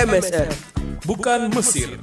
MSR. 0.00 0.48
Bukan 1.04 1.52
Mesir. 1.52 2.00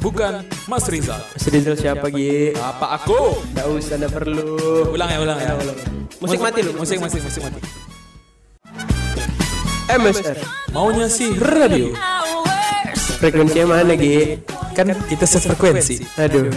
Bukan 0.00 0.48
Mas 0.64 0.88
Rizal. 0.88 1.20
Mas 1.20 1.44
Rizal 1.44 1.76
siapa 1.76 2.08
Gi? 2.08 2.56
Apa 2.56 2.96
aku? 2.96 3.36
Nggak 3.52 3.66
usah, 3.68 3.94
nggak 4.00 4.12
perlu. 4.16 4.48
Ulang 4.96 5.12
ya, 5.12 5.18
ulang 5.20 5.36
ya. 5.36 5.52
Musik 6.24 6.40
mati 6.40 6.64
lu. 6.64 6.72
Musik, 6.72 6.96
musik, 6.96 7.20
musik 7.20 7.44
mati. 7.44 7.60
MSR. 9.92 10.40
Maunya 10.72 11.04
sih 11.12 11.36
radio. 11.36 11.92
Frekuensinya 13.20 13.76
mana 13.76 13.92
Gi? 13.92 14.40
Kan 14.72 14.96
kita 15.04 15.28
sefrekuensi. 15.28 16.00
Aduh. 16.16 16.48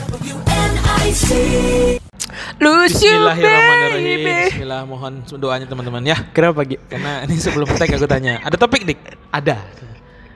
Lucu 2.63 3.11
Bismillahirrahmanirrahim. 3.11 4.23
Bismillah 4.23 4.81
mohon 4.87 5.19
doanya 5.35 5.67
teman-teman 5.67 5.99
ya. 6.07 6.15
Kenapa 6.31 6.63
Gi? 6.63 6.79
Karena 6.87 7.27
ini 7.27 7.35
sebelum 7.35 7.67
tag 7.75 7.91
aku 7.91 8.07
tanya, 8.07 8.39
ada 8.39 8.55
topik 8.55 8.87
dik? 8.87 8.99
Ada. 9.35 9.89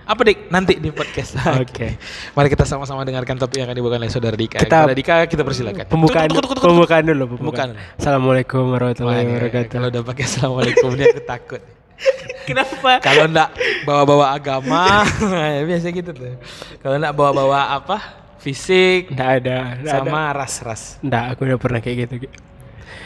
Apa 0.03 0.21
dik? 0.21 0.51
Nanti 0.51 0.75
di 0.77 0.91
podcast. 0.91 1.39
Oke. 1.63 1.95
Mari 2.31 2.47
kita 2.47 2.63
sama-sama 2.63 3.01
dengarkan 3.01 3.39
topik 3.39 3.57
yang 3.57 3.67
akan 3.67 3.77
dibawakan 3.77 3.99
oleh 4.03 4.11
saudara 4.11 4.35
Dika. 4.35 4.59
Kita- 4.59 4.83
Kepada 4.83 4.95
Dika 4.95 5.13
kita 5.25 5.41
persilakan. 5.41 5.85
Pembukaan, 5.87 6.27
Tuk, 6.27 6.35
tuk, 6.35 6.43
tuk, 6.43 6.51
tuk, 6.51 6.59
tuk. 6.59 6.69
pembukaan 6.69 7.03
dulu. 7.05 7.23
Pembukaan. 7.33 7.69
Assalamualaikum 7.95 8.63
Wah, 8.65 8.71
warahmatullahi 8.75 9.23
wabarakatuh. 9.25 9.69
Kalau 9.69 9.87
udah 9.87 10.03
pakai 10.03 10.23
assalamualaikum 10.25 10.89
dia 10.93 11.07
aku 11.09 11.21
takut. 11.23 11.61
Kenapa? 12.49 12.91
Kalau 12.99 13.23
enggak 13.31 13.49
bawa-bawa 13.87 14.35
agama, 14.35 15.07
biasa 15.69 15.87
gitu 15.89 16.11
tuh. 16.11 16.35
Kalau 16.83 16.95
enggak 16.99 17.13
bawa-bawa 17.15 17.59
apa? 17.73 17.97
Fisik 18.43 19.07
Nggak 19.07 19.29
ada. 19.39 19.57
nggak 19.79 19.87
ada. 19.87 20.03
sama 20.03 20.21
ras-ras. 20.35 20.99
Nggak, 20.99 21.23
aku 21.31 21.39
udah 21.47 21.55
pernah 21.55 21.79
kayak 21.79 21.95
gitu. 22.03 22.27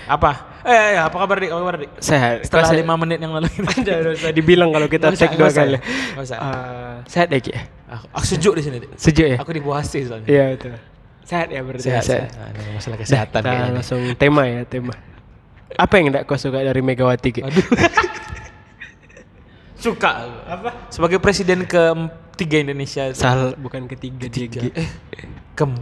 Apa? 0.08 0.32
Eh, 0.68 0.96
eh, 0.96 0.96
apa 1.00 1.16
kabar 1.16 1.36
Dik? 1.40 1.50
Apa 1.52 1.60
kabar 1.64 1.76
Dik? 1.80 1.92
Sehat. 2.04 2.36
Setelah 2.44 2.76
lima 2.76 2.94
menit 3.00 3.20
yang 3.24 3.32
lalu 3.32 3.48
kita 3.48 3.92
Udah 4.04 4.14
usah 4.16 4.32
dibilang 4.36 4.70
kalau 4.76 4.88
kita 4.92 5.16
tag 5.16 5.32
dua 5.40 5.50
kali. 5.52 5.80
Usah. 6.20 6.38
Eh, 6.38 6.96
sehat 7.08 7.28
ya 7.32 7.40
Ki? 7.40 7.52
Aku, 7.88 8.06
aku 8.12 8.26
sejuk 8.28 8.54
di 8.60 8.62
sini, 8.68 8.78
Dik. 8.84 8.92
Sejuk 9.00 9.28
ya? 9.32 9.38
Aku 9.40 9.52
di 9.56 9.64
bawah 9.64 9.80
AC 9.80 10.04
soalnya. 10.04 10.28
Iya 10.28 10.46
betul. 10.56 10.76
Sehat 11.28 11.48
ya 11.52 11.60
berarti. 11.64 11.88
Sehat, 11.88 12.04
sehat. 12.04 12.30
sehat. 12.32 12.52
Nah, 12.56 12.72
masalah 12.76 12.98
kesehatan 13.00 13.42
kita 13.44 13.52
kayaknya. 13.52 13.76
langsung 13.76 14.02
tema 14.16 14.44
ya 14.48 14.62
tema. 14.64 14.94
Apa 15.76 15.94
yang 16.00 16.06
tidak 16.12 16.24
kau 16.24 16.40
suka 16.40 16.64
dari 16.64 16.80
Megawati? 16.80 17.30
Aduh. 17.44 17.66
Suka. 19.78 20.12
Apa? 20.50 20.90
Sebagai 20.90 21.22
presiden 21.22 21.68
ketiga 21.70 22.58
Indonesia. 22.64 23.14
Sal 23.14 23.54
bukan 23.60 23.86
ketiga, 23.86 24.26
Ketiga. 24.26 24.74
Eh, 24.74 24.90
kem 25.54 25.78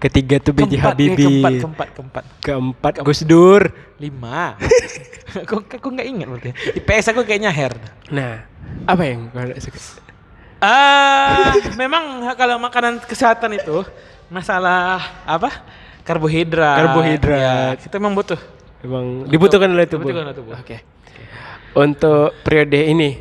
Ketiga 0.00 0.40
tuh 0.40 0.52
B.J. 0.56 0.76
keempat, 0.76 0.92
Habibie. 0.92 1.16
keempat, 1.16 1.52
keempat, 1.60 1.88
keempat. 1.92 2.24
Keempat 2.40 2.94
Gus 3.04 3.20
Dur. 3.24 3.62
Lima. 4.00 4.56
kok 5.48 5.68
kok 5.68 5.90
nggak 5.90 6.06
ingat 6.08 6.26
berarti? 6.32 6.50
Di 6.72 6.80
PS 6.80 7.12
aku 7.12 7.24
kayaknya 7.28 7.52
hair. 7.52 7.76
Nah, 8.08 8.44
apa 8.88 9.02
yang 9.04 9.28
kau 9.32 9.44
suka? 9.60 9.80
Ah, 10.56 11.52
memang 11.76 12.24
kalau 12.32 12.56
makanan 12.56 13.04
kesehatan 13.04 13.60
itu 13.60 13.84
masalah 14.32 15.22
apa? 15.28 15.52
Karbohidrat. 16.06 16.76
Karbohidrat. 16.80 17.40
Ya, 17.40 17.56
kita 17.76 18.00
memang 18.00 18.16
butuh. 18.16 18.40
Emang 18.80 19.26
dibutuhkan 19.28 19.68
oleh 19.68 19.84
tubuh. 19.84 20.08
Dibutuhkan 20.08 20.24
oleh 20.30 20.36
tubuh. 20.36 20.54
Oke. 20.56 20.76
Untuk 21.76 22.32
periode 22.40 22.88
ini, 22.88 23.20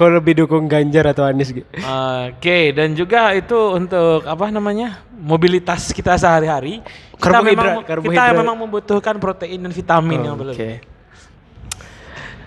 kau 0.00 0.08
lebih 0.08 0.32
dukung 0.40 0.64
Ganjar 0.64 1.12
atau 1.12 1.28
Anies? 1.28 1.52
Gi? 1.52 1.60
Oke, 1.76 2.72
dan 2.72 2.96
juga 2.96 3.36
itu 3.36 3.76
untuk 3.76 4.24
apa 4.24 4.48
namanya? 4.48 5.04
Mobilitas 5.12 5.92
kita 5.92 6.16
sehari-hari. 6.16 6.80
Kita 7.20 7.44
memang 7.44 7.84
kita 7.84 8.32
memang 8.32 8.56
membutuhkan 8.56 9.20
protein 9.20 9.60
dan 9.60 9.72
vitamin 9.76 10.24
yang 10.24 10.40
Oke. 10.40 10.40
berlebih. 10.40 10.80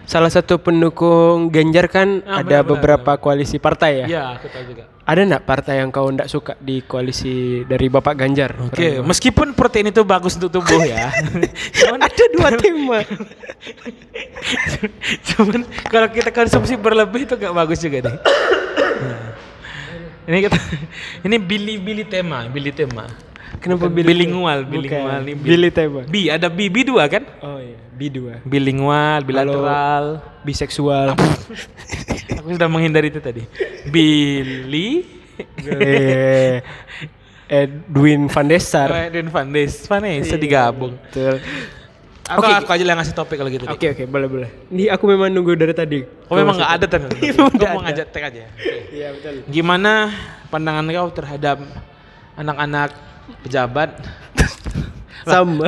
Salah 0.03 0.27
satu 0.27 0.59
pendukung 0.59 1.47
Ganjar 1.47 1.87
kan 1.87 2.19
Ah, 2.27 2.43
ada 2.43 2.61
benar-benar. 2.61 2.69
beberapa 2.75 3.11
koalisi 3.17 3.57
partai 3.57 4.03
ya. 4.03 4.05
Iya, 4.07 4.23
aku 4.35 4.47
tahu 4.51 4.63
juga. 4.67 4.83
Ada 5.03 5.19
nggak 5.27 5.43
partai 5.43 5.83
yang 5.83 5.91
kau 5.91 6.07
nggak 6.07 6.31
suka 6.31 6.53
di 6.59 6.79
koalisi 6.79 7.63
dari 7.67 7.91
Bapak 7.91 8.15
Ganjar? 8.15 8.55
Oke, 8.67 9.03
meskipun 9.03 9.51
protein 9.51 9.91
itu 9.91 10.03
bagus 10.03 10.39
untuk 10.39 10.51
tubuh 10.53 10.79
ya. 10.79 11.11
Cuman 11.79 11.99
Ada 11.99 12.23
dua 12.31 12.49
tema. 12.55 12.99
Cuman 15.27 15.67
kalau 15.87 16.07
kita 16.07 16.31
konsumsi 16.31 16.75
berlebih 16.75 17.27
itu 17.27 17.35
gak 17.35 17.51
bagus 17.51 17.79
juga 17.79 18.07
deh. 18.07 18.15
Nah. 18.15 19.27
Ini 20.23 20.37
kita 20.39 20.55
ini 21.27 21.35
bili-bili 21.35 22.07
tema, 22.07 22.47
bili 22.47 22.71
tema. 22.71 23.11
Kenapa 23.59 23.91
bilingual, 23.91 24.63
bilingual 24.63 25.19
nih. 25.19 25.35
Bili 25.35 25.67
tema. 25.67 26.07
Bi 26.07 26.31
ada 26.31 26.47
bi 26.47 26.71
bi 26.71 26.87
dua 26.87 27.11
kan? 27.11 27.27
Oh 27.43 27.59
iya, 27.59 27.75
B2. 27.93 28.41
Bilingual, 28.43 29.21
bilateral. 29.21 30.19
Biseksual. 30.41 31.13
Aku 32.35 32.47
sudah 32.49 32.67
menghindari 32.67 33.07
itu 33.07 33.17
tadi. 33.17 33.45
Billy 33.87 35.05
Eh, 35.65 36.61
Edwin 37.49 38.29
Van 38.29 38.45
Desar. 38.45 39.09
dan 39.09 39.27
Van 39.29 39.47
Des, 39.47 39.73
Van 39.85 40.01
Des 40.01 40.29
digabung. 40.33 40.93
Betul. 41.09 41.41
Aku, 42.23 42.39
Oke. 42.39 42.53
aku 42.55 42.69
aja 42.71 42.83
yang 42.85 42.95
ngasih 42.95 43.11
topik 43.11 43.35
kalau 43.35 43.51
gitu. 43.51 43.67
Oke 43.67 43.91
oke 43.91 44.03
boleh 44.07 44.27
boleh. 44.31 44.49
Ini 44.71 44.95
aku 44.95 45.11
memang 45.11 45.27
nunggu 45.27 45.59
dari 45.59 45.75
tadi. 45.75 46.07
Oh 46.31 46.39
memang 46.39 46.55
nggak 46.55 46.71
ada 46.71 46.85
tadi. 46.87 47.19
Kamu 47.35 47.51
mau 47.51 47.83
ngajak 47.89 48.07
tag 48.15 48.23
aja. 48.31 48.47
Iya 48.93 49.11
betul. 49.11 49.43
Gimana 49.51 50.07
pandangan 50.47 50.87
kau 50.87 51.11
terhadap 51.11 51.59
anak-anak 52.33 52.95
pejabat? 53.43 53.89
Sama. 55.23 55.67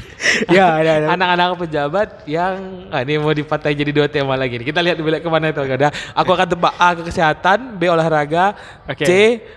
ya 0.56 0.78
ada 0.78 0.90
ada. 1.02 1.06
Anak-anak 1.14 1.46
pejabat 1.66 2.08
yang 2.30 2.86
ah, 2.88 3.02
ini 3.02 3.18
mau 3.18 3.34
dipatahin 3.34 3.74
jadi 3.74 3.92
dua 3.92 4.06
tema 4.06 4.38
lagi 4.38 4.62
nih. 4.62 4.66
Kita 4.70 4.80
lihat 4.82 4.96
dulu 4.98 5.10
ke 5.10 5.28
mana 5.30 5.50
itu 5.50 5.60
ada. 5.60 5.90
Aku 6.14 6.30
akan 6.30 6.46
tebak 6.46 6.74
A 6.78 6.88
ke 6.94 7.02
kesehatan, 7.10 7.76
B 7.78 7.90
olahraga, 7.90 8.54
Oke. 8.86 9.02
C 9.04 9.10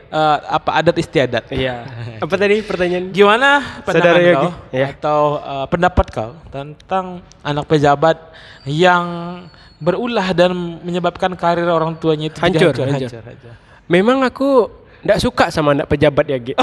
eh, 0.09 0.37
apa 0.49 0.69
adat 0.81 0.97
istiadat. 0.97 1.45
Iya. 1.53 1.85
Apa 2.21 2.33
tadi 2.35 2.65
pertanyaan? 2.65 3.13
Gimana 3.13 3.81
pandangan 3.85 4.13
Saudara 4.13 4.19
Yogi? 4.19 4.35
kau 4.35 4.51
Ya. 4.73 4.87
atau 4.91 5.21
eh, 5.39 5.65
pendapat 5.69 6.05
kau 6.09 6.31
tentang 6.49 7.05
anak 7.45 7.65
pejabat 7.69 8.17
yang 8.65 9.05
berulah 9.77 10.31
dan 10.33 10.51
menyebabkan 10.81 11.35
karir 11.37 11.67
orang 11.67 11.93
tuanya 11.99 12.31
itu 12.31 12.39
Hancur, 12.41 12.71
hancur, 12.71 12.87
hancur. 12.89 13.09
hancur, 13.11 13.23
hancur. 13.27 13.53
Memang 13.85 14.25
aku 14.25 14.71
nggak 15.05 15.19
suka 15.21 15.45
sama 15.47 15.71
anak 15.71 15.85
pejabat 15.85 16.25
ya, 16.25 16.37
Gi. 16.37 16.53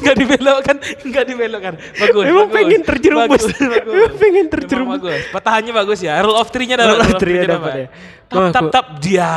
Enggak 0.00 0.16
dibelokkan, 0.20 0.76
enggak 1.02 1.24
dibelokkan. 1.26 1.74
Bagus. 1.98 2.24
Memang 2.24 2.46
bagus. 2.46 2.56
pengen 2.56 2.80
terjerumus. 2.80 3.42
Bagus, 3.42 3.54
bagus. 3.60 3.92
Memang 3.92 4.14
pengen 4.16 4.34
Memang 4.38 4.52
terjerumus. 4.52 4.94
bagus. 4.96 5.20
Patahannya 5.30 5.72
bagus 5.74 5.98
ya. 6.00 6.14
Rule 6.20 6.38
of 6.38 6.48
three-nya 6.48 6.76
dapat. 6.76 6.90
Rule 6.92 7.02
of 7.04 7.12
three-nya 7.18 7.46
dapat 7.48 7.72
ya. 7.74 7.86
Tap 8.30 8.44
tap 8.54 8.66
tap 8.70 8.86
dia. 9.02 9.30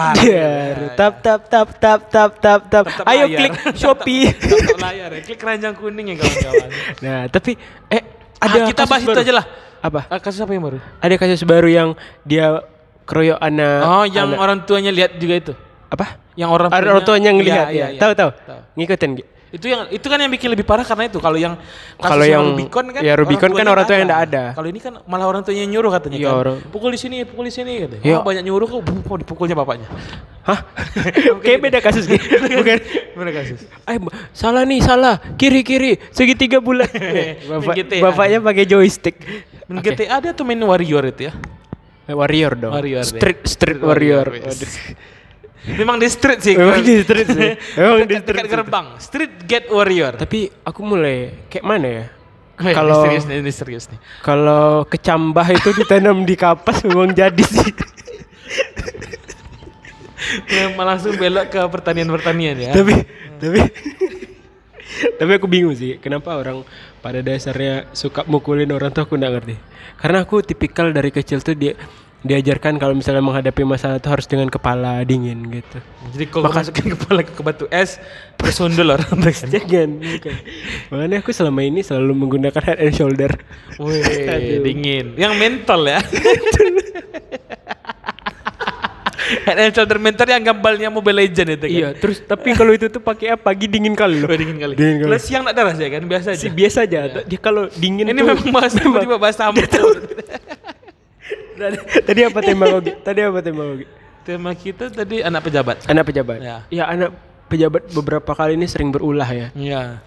Tap 0.94 1.14
tap 1.20 1.42
tap 1.44 1.70
tap 1.74 2.00
tap 2.06 2.32
tap 2.38 2.62
tap. 2.70 2.86
Ayo 3.04 3.26
layar. 3.26 3.38
klik 3.42 3.54
Shopee. 3.82 4.30
Tap 4.30 4.54
tap 4.70 4.80
layar 4.80 5.10
ya. 5.12 5.22
Klik 5.26 5.40
keranjang 5.40 5.74
kuning 5.74 6.14
ya 6.14 6.16
kawan-kawan. 6.22 6.70
nah, 7.02 7.22
tapi 7.28 7.58
eh 7.90 8.02
Ada 8.38 8.54
ada 8.54 8.68
kita 8.70 8.82
kasus 8.84 8.92
bahas 8.92 9.04
itu 9.04 9.20
aja 9.20 9.34
lah. 9.34 9.46
Apa? 9.82 10.00
Ah, 10.08 10.20
kasus 10.22 10.40
apa 10.40 10.52
yang 10.52 10.64
baru? 10.64 10.78
Ada 11.00 11.14
kasus 11.18 11.42
baru 11.44 11.68
yang 11.68 11.90
dia 12.22 12.62
keroyok 13.04 13.40
anak. 13.42 13.82
Oh, 13.82 14.06
yang 14.06 14.30
anak- 14.30 14.40
orang 14.40 14.58
tuanya 14.64 14.92
lihat 14.92 15.18
juga 15.18 15.36
itu. 15.36 15.54
apa? 15.90 16.22
Yang 16.34 16.50
orang 16.50 16.70
Ada 16.74 16.90
orang 16.90 17.06
tuanya 17.06 17.30
ngelihat 17.34 17.68
Iya, 17.70 17.78
ya. 17.78 17.88
iya, 17.94 18.00
Tahu 18.02 18.12
tahu. 18.18 18.30
Ngikutin 18.74 19.12
Gi. 19.22 19.24
Itu 19.54 19.70
yang 19.70 19.86
itu 19.94 20.02
kan 20.10 20.18
yang 20.18 20.34
bikin 20.34 20.50
lebih 20.50 20.66
parah 20.66 20.82
karena 20.82 21.06
itu 21.06 21.22
kalau 21.22 21.38
yang 21.38 21.54
Kalau 22.02 22.26
yang- 22.26 22.58
Rubicon 22.58 22.90
kan 22.90 23.06
ya, 23.06 23.14
Rubicon 23.14 23.54
kan 23.54 23.62
tuanya 23.62 23.70
orang 23.70 23.86
tua 23.86 23.96
yang 24.02 24.10
nggak 24.10 24.18
nggak 24.26 24.34
ada. 24.34 24.44
Kalau 24.58 24.68
ini 24.74 24.80
kan 24.82 24.94
malah 25.06 25.30
orang 25.30 25.46
tuanya 25.46 25.70
nyuruh 25.70 25.92
katanya 25.94 26.18
Iya, 26.18 26.26
kan. 26.26 26.42
orang- 26.42 26.60
Pukul 26.74 26.90
di 26.90 26.98
sini, 26.98 27.22
pukul 27.22 27.46
di 27.46 27.54
sini 27.54 27.86
katanya. 27.86 28.02
Iya. 28.02 28.18
Oh, 28.18 28.26
banyak 28.26 28.44
nyuruh 28.50 28.66
kok 28.66 28.82
oh, 28.82 29.18
dipukulnya 29.22 29.54
bapaknya. 29.54 29.86
Hah? 30.42 30.58
Kayak 31.46 31.60
beda 31.70 31.80
kasus 31.86 32.10
Gi. 32.10 32.18
Bukan. 32.18 32.78
Mana 33.14 33.30
kasus? 33.30 33.62
Eh, 33.70 33.98
salah 34.34 34.66
nih, 34.66 34.82
salah. 34.82 35.22
Kiri 35.38 35.62
kiri, 35.62 36.02
segitiga 36.10 36.58
bulat. 36.58 36.90
Bapak, 37.54 37.78
bapaknya 38.02 38.42
pakai 38.42 38.66
joystick. 38.66 39.22
Main 39.70 39.86
Oke. 39.86 39.94
GTA 39.94 40.18
ada 40.18 40.34
tuh 40.34 40.50
main 40.50 40.58
Warrior 40.58 41.14
itu 41.14 41.30
ya. 41.30 41.34
Eh, 42.10 42.18
Warrior 42.18 42.58
dong. 42.58 42.74
Warrior, 42.74 43.06
Street. 43.06 43.46
Street 43.46 43.78
Warrior. 43.78 44.26
Warrior. 44.34 44.50
Memang 45.64 45.96
di 45.96 46.08
street 46.08 46.40
sih. 46.40 46.56
Memang 46.56 46.80
di 46.80 47.00
street 47.00 47.28
sih. 47.30 47.52
Memang 47.80 48.04
di 48.04 48.06
Dekat- 48.10 48.24
street 48.24 48.38
dekat 48.38 48.52
gerbang. 48.52 48.86
Street 49.00 49.34
Get 49.44 49.66
Warrior. 49.68 50.14
Tapi 50.20 50.52
aku 50.62 50.80
mulai 50.82 51.48
kayak 51.48 51.64
mana 51.64 51.88
ya? 51.88 52.06
Weh, 52.54 52.70
Kalau 52.70 53.02
ini 53.02 53.08
serius 53.10 53.24
nih, 53.26 53.38
ini 53.42 53.52
serius 53.52 53.84
nih. 53.90 54.00
kalau 54.22 54.86
kecambah 54.86 55.48
itu 55.50 55.74
ditanam 55.74 56.22
di 56.22 56.38
kapas 56.38 56.86
memang 56.86 57.10
jadi 57.10 57.42
sih. 57.42 57.72
Malah 60.78 60.96
langsung 60.96 61.18
belok 61.18 61.50
ke 61.50 61.60
pertanian-pertanian 61.60 62.56
ya. 62.56 62.72
tapi 62.72 62.94
tapi 63.38 63.60
tapi 65.20 65.32
aku 65.34 65.48
bingung 65.50 65.74
sih 65.74 65.98
kenapa 65.98 66.38
orang 66.38 66.62
pada 67.02 67.20
dasarnya 67.20 67.90
suka 67.92 68.24
mukulin 68.24 68.70
orang 68.70 68.94
tuh 68.94 69.04
aku 69.04 69.18
nggak 69.18 69.34
ngerti. 69.34 69.56
Karena 69.98 70.22
aku 70.22 70.40
tipikal 70.40 70.94
dari 70.94 71.10
kecil 71.10 71.42
tuh 71.42 71.58
dia 71.58 71.74
diajarkan 72.23 72.79
kalau 72.79 72.96
misalnya 72.96 73.20
menghadapi 73.20 73.67
masalah 73.67 73.99
itu 73.99 74.08
harus 74.08 74.23
dengan 74.23 74.47
kepala 74.47 75.03
dingin 75.03 75.43
gitu. 75.52 75.78
Jadi 76.16 76.25
kalau 76.31 76.47
masukin 76.47 76.96
kepala 76.96 77.20
ke 77.28 77.41
batu 77.43 77.67
es, 77.67 77.99
bersundul 78.40 78.96
orang. 78.96 79.11
Jangan, 79.28 79.99
bukan. 79.99 80.35
Makanya 80.90 81.17
aku 81.20 81.35
selama 81.35 81.61
ini 81.67 81.84
selalu 81.84 82.16
menggunakan 82.16 82.61
head 82.64 82.79
and 82.79 82.96
shoulder. 82.96 83.31
Wih, 83.75 84.64
dingin. 84.64 85.20
Yang 85.20 85.34
mentol 85.35 85.84
ya. 85.84 85.99
Head 89.23 89.58
and 89.59 89.72
shoulder 89.72 89.97
mentor 89.97 90.28
yang 90.29 90.43
gambarnya 90.43 90.91
Mobile 90.91 91.23
Legend 91.23 91.55
itu 91.58 91.66
kan. 91.66 91.79
Iya, 91.79 91.90
terus 91.96 92.22
tapi 92.23 92.52
kalau 92.53 92.76
itu 92.76 92.91
tuh 92.91 92.99
pakai 92.99 93.34
apa? 93.34 93.52
Pagi 93.52 93.72
dingin 93.72 93.96
kali 93.96 94.19
loh. 94.19 94.28
Oh, 94.28 94.35
dingin 94.35 94.59
kali. 94.59 94.76
Dingin 94.76 95.03
kali. 95.03 95.09
Kalau 95.09 95.19
siang 95.19 95.43
nak 95.47 95.55
darah 95.55 95.73
sih 95.76 95.87
kan 95.87 96.03
biasa 96.03 96.28
aja. 96.35 96.40
Si 96.43 96.47
biasa 96.52 96.78
aja. 96.85 96.99
Dia 97.23 97.40
kalau 97.40 97.72
dingin 97.72 98.08
Ini 98.11 98.19
tuh 98.19 98.26
memang 98.35 98.47
bahas 98.52 98.72
tiba-tiba 98.76 99.16
bahas 99.16 99.35
tamu. 99.40 99.59
tadi, 102.08 102.22
apa 102.26 102.40
tema 102.41 102.66
Gogi? 102.70 102.91
Tadi 103.02 103.20
apa 103.23 103.40
tema 103.40 103.64
Gogi? 103.73 103.85
Tema 104.23 104.52
kita 104.55 104.88
tadi 104.88 105.20
anak 105.20 105.41
pejabat. 105.47 105.84
Anak 105.88 106.03
pejabat. 106.08 106.38
Ya. 106.40 106.58
Ya, 106.72 106.84
anak 106.88 107.11
pejabat 107.52 107.91
beberapa 107.91 108.32
kali 108.34 108.55
ini 108.55 108.66
sering 108.66 108.90
berulah 108.90 109.28
ya. 109.28 109.47
Iya. 109.53 110.00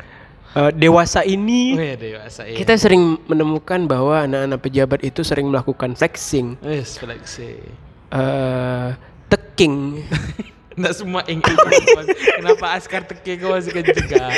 Eh, 0.56 0.72
dewasa 0.72 1.20
ini 1.20 1.76
Wih, 1.76 2.00
dewasa 2.00 2.48
iya. 2.48 2.56
kita 2.56 2.80
sering 2.80 3.20
menemukan 3.28 3.84
bahwa 3.84 4.24
anak-anak 4.24 4.60
pejabat 4.64 5.00
itu 5.04 5.20
sering 5.20 5.52
melakukan 5.52 5.92
flexing, 5.92 6.56
Wis, 6.64 6.96
fleksi. 6.96 7.60
eh 8.08 8.88
teking, 9.28 10.00
Nggak 10.80 10.94
semua 10.96 11.24
ing 11.28 11.40
Kenapa 11.40 12.76
askar 12.76 13.04
teki 13.04 13.40
kau 13.40 13.52
masih 13.56 13.72
juga? 13.72 14.28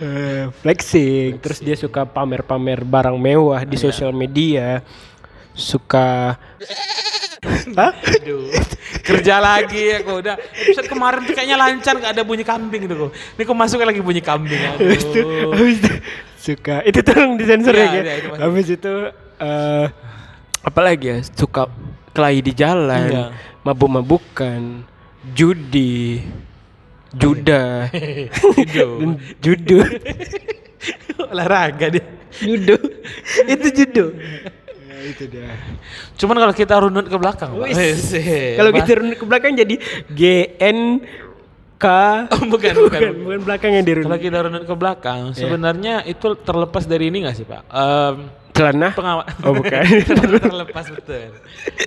eh, 0.00 0.48
flexing. 0.64 1.36
Terus 1.40 1.58
dia 1.60 1.76
suka 1.76 2.08
pamer-pamer 2.08 2.80
barang 2.80 3.16
mewah 3.16 3.64
di 3.64 3.76
sosial 3.76 4.12
media, 4.12 4.80
suka 5.60 6.40
Hah? 7.72 7.92
Aduh, 8.20 8.52
kerja 9.00 9.40
lagi 9.40 9.96
aku 9.96 10.20
udah 10.20 10.36
episode 10.36 10.88
kemarin 10.92 11.24
tuh 11.24 11.32
kayaknya 11.32 11.56
lancar 11.56 11.96
nggak 11.96 12.12
ada 12.12 12.20
bunyi 12.20 12.44
kambing 12.44 12.84
gitu 12.84 13.08
kok. 13.08 13.10
Ini 13.16 13.42
kok 13.48 13.56
masuk 13.56 13.80
lagi 13.80 14.00
bunyi 14.04 14.20
kambing. 14.20 14.60
Habis 14.60 15.02
itu, 15.08 15.20
habis 15.48 15.76
itu 15.80 15.92
suka 16.36 16.76
itu 16.84 17.00
tolong 17.00 17.40
disensor 17.40 17.72
ya, 17.72 17.88
itu 17.96 18.28
masuk. 18.28 18.40
Habis 18.44 18.66
itu 18.68 18.92
eh 19.40 19.86
apa 20.60 20.80
lagi 20.84 21.06
ya? 21.08 21.18
Suka 21.32 21.64
kelahi 22.12 22.44
di 22.44 22.52
jalan, 22.52 23.08
Iya. 23.08 23.24
mabuk-mabukan, 23.64 24.84
judi, 25.32 26.20
juda, 27.16 27.88
Judo. 29.40 29.80
Olahraga 31.32 31.88
dia. 31.88 32.04
judo. 32.36 32.76
itu 33.48 33.66
judo. 33.74 34.04
Ya, 35.20 35.28
itu 35.28 35.36
dia. 35.36 35.52
Cuman 36.16 36.36
kalau 36.38 36.54
kita 36.56 36.74
runut 36.80 37.04
ke 37.04 37.16
belakang, 37.20 37.52
Kalau 37.52 38.70
kita 38.72 38.92
runut 38.96 39.16
ke 39.20 39.26
belakang 39.28 39.52
jadi 39.52 39.74
G 40.08 40.22
N 40.56 41.04
K 41.76 41.86
Oh, 42.28 42.44
bukan, 42.44 42.72
bukan, 42.72 42.88
bukan, 42.88 43.12
bukan 43.24 43.40
belakang 43.44 43.70
yang 43.72 43.84
dirunut. 43.84 44.08
kalau 44.08 44.20
kita 44.20 44.38
runut 44.42 44.64
ke 44.64 44.74
belakang, 44.74 45.20
Iya. 45.30 45.36
sebenarnya 45.38 45.94
itu 46.04 46.28
terlepas 46.36 46.84
dari 46.84 47.08
ini 47.08 47.24
nggak 47.24 47.36
sih 47.36 47.44
Pak? 47.44 47.62
Em, 47.68 48.16
Celana? 48.50 48.88
pengawas. 48.92 49.28
Oh, 49.44 49.52
bukan. 49.52 49.80
terlepas 50.44 50.86
betul. 50.88 51.36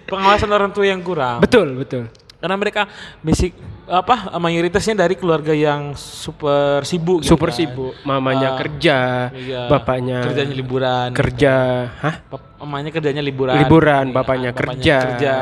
Pengawasan 0.06 0.50
orang 0.50 0.70
tua 0.70 0.86
yang 0.86 1.02
kurang. 1.02 1.42
betul, 1.42 1.74
betul. 1.74 2.10
Karena 2.38 2.56
mereka 2.58 2.86
basic 3.22 3.54
apa 3.84 4.16
mayoritasnya 4.36 4.96
dari 4.98 5.14
keluarga 5.14 5.52
yang 5.52 5.92
super 5.94 6.84
sibuk. 6.84 7.20
gitu 7.20 7.36
Super 7.36 7.52
kan. 7.52 7.58
sibuk, 7.58 7.94
mamanya 8.02 8.54
Ah, 8.54 8.58
kerja, 8.58 8.98
Iya. 9.30 9.62
bapaknya 9.68 10.24
kerjanya 10.24 10.56
liburan. 10.56 11.10
kerja, 11.12 11.54
hah? 11.94 12.16
Bap- 12.26 12.56
mamanya 12.58 12.90
kerjanya 12.90 13.20
liburan. 13.20 13.56
Liburan, 13.58 14.06
Iya, 14.08 14.16
bapaknya 14.16 14.52
kerja. 14.52 14.98
kerja, 15.04 15.34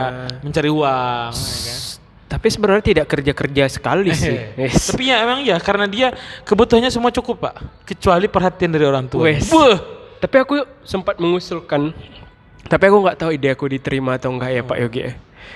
mencari 0.42 0.70
uang. 0.70 1.32
ya 1.32 1.74
kan? 1.74 1.80
Tapi 2.32 2.48
sebenarnya 2.48 2.84
tidak 2.88 3.08
kerja-kerja 3.08 3.64
sekali 3.68 4.10
sih. 4.12 4.40
Yes. 4.56 4.90
Tapi 4.90 5.12
ya 5.12 5.20
emang 5.22 5.44
ya 5.44 5.60
karena 5.60 5.84
dia 5.84 6.16
kebutuhannya 6.42 6.88
semua 6.88 7.12
cukup 7.12 7.44
pak, 7.44 7.56
kecuali 7.84 8.26
perhatian 8.26 8.72
dari 8.72 8.88
orang 8.88 9.06
tua. 9.06 9.28
Wes. 9.28 9.52
Buh. 9.52 9.76
Tapi 10.16 10.36
aku 10.38 10.54
sempat 10.82 11.18
mengusulkan, 11.18 11.92
tapi 12.64 12.84
aku 12.86 12.98
nggak 13.00 13.18
tahu 13.18 13.30
ide 13.32 13.50
aku 13.50 13.66
diterima 13.68 14.16
atau 14.16 14.30
enggak 14.30 14.50
ya 14.50 14.62
Pak 14.62 14.78
Yogi. 14.80 15.02
ya. 15.02 15.12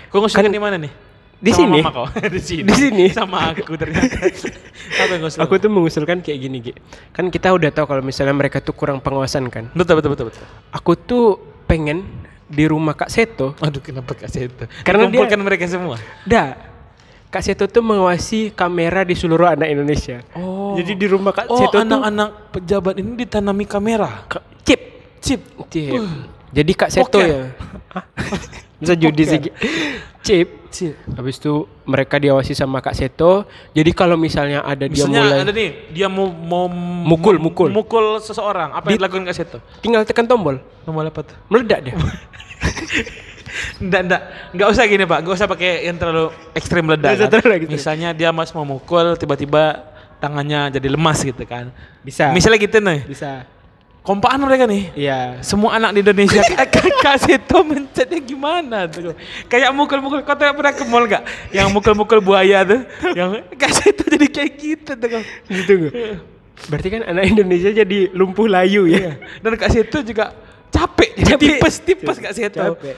Kau 0.09 0.19
ngusulkan 0.19 0.49
di 0.49 0.57
mana 0.59 0.75
nih? 0.75 0.91
Di 1.35 1.51
Sama 1.51 1.59
sini. 1.67 1.77
mama 1.83 1.89
kau? 1.91 2.07
di 2.35 2.41
sini. 2.41 2.63
Di 2.65 2.73
sini. 2.73 3.05
Sama 3.11 3.51
aku 3.51 3.75
ternyata. 3.75 4.15
Apa 5.03 5.11
yang? 5.19 5.27
Aku 5.27 5.53
tuh 5.59 5.69
mengusulkan 5.69 6.23
kayak 6.23 6.39
gini, 6.39 6.57
Gi. 6.63 6.73
Kan 7.11 7.27
kita 7.27 7.51
udah 7.51 7.69
tahu 7.69 7.85
kalau 7.85 8.01
misalnya 8.01 8.33
mereka 8.33 8.63
tuh 8.63 8.71
kurang 8.71 8.99
pengawasan 8.99 9.51
kan. 9.51 9.67
betul 9.71 9.99
betul 9.99 10.15
betul 10.15 10.25
betul. 10.31 10.45
Aku 10.71 10.95
tuh 10.95 11.35
pengen 11.65 12.07
di 12.45 12.63
rumah 12.63 12.93
Kak 12.93 13.09
Seto, 13.09 13.57
Aduh 13.57 13.81
kenapa 13.81 14.13
kasih 14.13 14.47
itu? 14.47 14.63
Karena 14.81 15.09
dia- 15.09 15.17
Kumpulkan 15.17 15.39
mereka 15.41 15.65
semua. 15.65 15.97
dah 16.23 16.53
Kak 17.27 17.41
Seto 17.41 17.65
tuh 17.65 17.81
mengawasi 17.81 18.53
kamera 18.53 19.01
di 19.01 19.11
seluruh 19.11 19.49
anak 19.49 19.67
Indonesia. 19.67 20.21
Oh. 20.37 20.77
Jadi 20.77 20.93
di 20.93 21.07
rumah 21.09 21.33
Kak 21.33 21.49
Oh 21.49 21.57
Seto 21.57 21.73
tuh 21.73 21.83
anak-anak 21.83 22.29
pejabat 22.53 22.95
ini 22.95 23.17
ditanami 23.17 23.65
kamera. 23.65 24.23
Ka- 24.29 24.45
chip. 24.61 24.77
Chip. 25.19 25.41
Chip. 25.67 25.99
Jadi 26.53 26.71
Kak 26.71 26.89
Seto 26.93 27.17
Poker. 27.17 27.27
ya. 27.27 27.41
Bisa 28.79 28.93
judi 28.93 29.23
sih. 29.25 29.41
Gi. 30.25 30.27
Chip. 30.27 30.49
Chip. 30.73 30.93
Habis 31.13 31.37
itu 31.37 31.69
mereka 31.85 32.17
diawasi 32.17 32.57
sama 32.57 32.81
Kak 32.81 32.97
Seto. 32.97 33.45
Jadi 33.71 33.93
kalau 33.93 34.17
misalnya 34.17 34.65
ada 34.65 34.89
dia 34.89 35.05
Misalnya 35.05 35.21
mulai 35.21 35.37
ada 35.45 35.53
nih, 35.53 35.69
dia 35.93 36.07
mau 36.09 36.27
mau 36.33 36.65
Mukul, 37.05 37.37
mukul. 37.37 37.69
mukul 37.69 38.17
seseorang. 38.19 38.73
Apa 38.73 38.89
yang 38.89 38.99
dilakukan 38.99 39.23
Kak 39.29 39.37
Seto? 39.37 39.57
tinggal 39.79 40.01
tekan 40.03 40.25
tombol, 40.25 40.57
Nomor 40.83 41.07
apa 41.07 41.21
tuh? 41.21 41.37
meledak 41.47 41.79
dia. 41.85 41.93
Enggak, 43.79 44.01
enggak. 44.03 44.21
Enggak 44.51 44.67
usah 44.71 44.83
gini, 44.83 45.03
Pak. 45.07 45.17
Enggak 45.23 45.35
usah 45.39 45.47
pakai 45.47 45.71
yang 45.87 45.95
terlalu 45.95 46.25
ekstrim 46.51 46.83
meledak. 46.83 47.11
Kan. 47.15 47.29
terlalu 47.31 47.53
ekstrim. 47.55 47.71
Misalnya 47.77 48.09
dia 48.11 48.29
mas 48.35 48.51
mau 48.51 48.67
mukul, 48.67 49.15
tiba-tiba 49.15 49.85
tangannya 50.19 50.75
jadi 50.75 50.87
lemas 50.91 51.23
gitu 51.23 51.43
kan. 51.47 51.71
Bisa. 52.03 52.31
Misalnya 52.35 52.59
gitu 52.59 52.77
nih. 52.83 52.99
Bisa. 53.07 53.47
Kompaan 54.05 54.37
mereka 54.37 54.69
nih. 54.69 54.93
Iya. 54.93 55.41
Semua 55.41 55.81
anak 55.81 55.97
di 55.97 56.05
Indonesia 56.05 56.37
kasih 57.05 57.41
tau 57.41 57.65
mencetnya 57.65 58.21
gimana 58.21 58.85
tuh. 58.85 59.17
Kayak 59.49 59.73
mukul-mukul 59.73 60.21
kau 60.21 60.37
pernah 60.37 60.73
ke 60.77 60.85
mall 60.85 61.09
gak? 61.09 61.25
Yang 61.49 61.73
mukul-mukul 61.73 62.21
buaya 62.21 62.61
tuh. 62.61 62.85
Yang 63.17 63.49
kasih 63.57 63.97
itu 63.97 64.03
jadi 64.13 64.27
kayak 64.29 64.51
gitu 64.61 64.91
tuh. 64.93 65.09
Gitu 65.49 65.71
nggak? 65.73 65.93
Berarti 66.69 66.87
kan 66.93 67.01
anak 67.09 67.23
Indonesia 67.33 67.73
jadi 67.73 68.13
lumpuh 68.13 68.45
layu 68.45 68.85
ya. 68.85 69.17
Dan 69.41 69.57
kasih 69.57 69.89
itu 69.89 70.05
juga 70.05 70.37
capek. 70.69 71.09
Jadi 71.17 71.33
Capek. 71.33 71.47
tipes-tipes 71.57 72.17
kasih 72.21 72.43
itu. 72.53 72.61
Capek. 72.61 72.95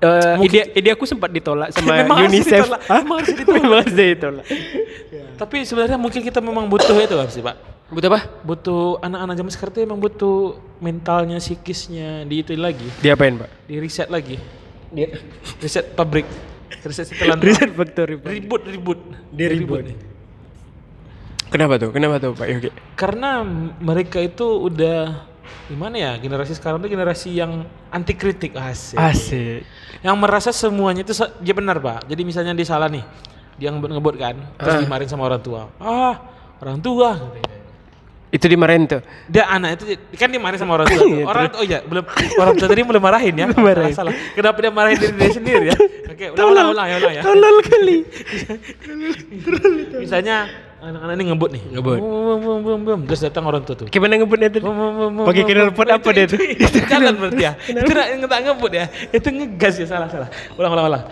Eh, 0.00 0.36
ide 0.48 0.60
ide 0.74 0.90
aku 0.90 1.04
sempat 1.04 1.28
ditolak 1.28 1.68
sama 1.76 2.00
Memang 2.00 2.24
UNICEF. 2.24 2.64
ditolak. 2.64 2.80
Hah? 2.88 3.00
Memang 3.04 3.16
harus 3.20 3.32
ditolak. 3.40 3.60
Memang 3.60 3.78
harus 3.84 3.94
ditolak. 3.94 4.44
Tapi 5.36 5.56
sebenarnya 5.62 5.96
mungkin 5.96 6.20
kita 6.20 6.40
memang 6.40 6.64
butuh 6.66 6.96
itu 6.96 7.14
apa 7.14 7.28
sih 7.28 7.40
Pak? 7.40 7.56
Butuh 7.90 8.08
apa? 8.08 8.20
Butuh 8.40 8.96
anak-anak 9.00 9.34
zaman 9.36 9.50
sekarang 9.50 9.72
itu 9.74 9.80
emang 9.82 9.98
butuh 9.98 10.36
mentalnya, 10.78 11.36
psikisnya, 11.36 12.22
di 12.24 12.40
itu 12.40 12.54
lagi, 12.54 12.86
Diapain, 12.98 13.34
Pak? 13.34 13.50
di 13.66 13.76
riset 13.76 14.08
lagi, 14.08 14.38
Dia 14.88 15.10
riset 15.58 15.92
pabrik, 15.92 16.24
riset 16.80 17.10
setelan 17.10 17.36
Reset 17.44 17.68
Factory. 17.68 18.14
Ribut 18.16 18.62
ribut, 18.64 19.00
Dia 19.34 19.50
ribut. 19.50 19.82
nih. 19.82 19.98
Kenapa 21.50 21.76
tuh? 21.76 21.90
Kenapa 21.90 22.16
tuh, 22.16 22.30
Pak 22.32 22.46
Yogi? 22.46 22.70
Karena 22.94 23.42
mereka 23.82 24.22
itu 24.22 24.46
udah 24.46 25.26
gimana 25.66 25.94
ya 25.94 26.12
generasi 26.18 26.52
sekarang 26.52 26.78
tuh 26.78 26.90
generasi 26.90 27.30
yang 27.30 27.62
anti 27.88 28.14
kritik 28.14 28.54
asik. 28.54 28.98
Asik. 28.98 29.62
Yang 30.02 30.16
merasa 30.18 30.50
semuanya 30.50 31.02
itu 31.02 31.12
dia 31.38 31.54
benar 31.54 31.78
pak. 31.78 32.06
Jadi 32.06 32.22
misalnya 32.24 32.50
dia 32.52 32.66
salah 32.66 32.90
nih, 32.90 33.04
dia 33.54 33.70
ngebut 33.70 33.90
ngebut 33.94 34.14
kan, 34.18 34.36
terus 34.58 34.74
Ah. 34.74 34.80
dimarahin 34.82 35.10
sama 35.10 35.26
orang 35.26 35.38
tua. 35.38 35.70
Ah 35.78 36.18
orang 36.58 36.78
tua. 36.80 37.10
Itu 38.30 38.46
dimarahin 38.46 38.86
tuh. 38.86 39.02
Dia 39.26 39.50
anak 39.50 39.82
itu 39.82 39.98
kan 40.14 40.30
dia 40.30 40.38
marah 40.38 40.54
sama 40.54 40.78
orang 40.78 40.86
tua. 40.86 41.02
tuh. 41.02 41.10
Iya, 41.18 41.24
orang 41.26 41.44
oh 41.58 41.64
iya 41.66 41.78
belum 41.82 42.04
orang 42.38 42.54
tua 42.54 42.66
tadi 42.70 42.80
belum 42.86 43.02
marahin 43.02 43.34
ya. 43.34 43.44
Belum 43.50 43.62
marahin. 43.66 43.90
Salah. 43.90 44.14
Kenapa 44.38 44.58
dia 44.62 44.70
marahin 44.70 44.98
diri 45.02 45.14
dia 45.18 45.30
sendiri 45.34 45.64
ya? 45.70 45.76
Oke, 46.14 46.30
ulang 46.30 46.46
ulang 46.54 46.66
ulang 46.70 46.86
ya 46.86 46.96
ulang 47.02 47.14
ya. 47.18 47.22
Tolol 47.26 47.56
kali. 47.62 47.98
Misalnya 49.98 50.46
anak-anak 50.80 51.14
ini 51.14 51.24
ngebut 51.28 51.50
nih. 51.52 51.62
Ngebut. 51.76 51.98
Bum, 52.00 52.38
bum, 52.40 52.58
bum, 52.64 52.78
bum. 52.82 53.00
Terus 53.04 53.20
datang 53.22 53.44
orang 53.44 53.62
tua 53.62 53.76
tuh. 53.76 53.86
Gimana 53.86 54.16
ngebutnya 54.16 54.48
tuh? 54.48 54.60
Bum, 54.64 54.74
bum, 54.74 55.24
Pakai 55.28 55.42
knalpot 55.44 55.86
bum. 55.86 55.96
apa 55.96 56.08
Itu- 56.08 56.16
dia 56.16 56.24
itu- 56.24 56.36
tuh? 56.36 56.40
Itu 56.64 56.78
jalan 56.88 57.14
berarti 57.20 57.42
ya. 57.44 57.52
Itu 57.60 57.90
nak 57.92 58.06
nggak 58.24 58.40
ngebut 58.48 58.72
ya. 58.72 58.84
Itu 59.12 59.28
ngegas 59.28 59.74
ya 59.76 59.86
salah 59.86 60.08
salah. 60.08 60.28
Ulang 60.56 60.72
ulang 60.72 60.86
ulang. 60.88 61.02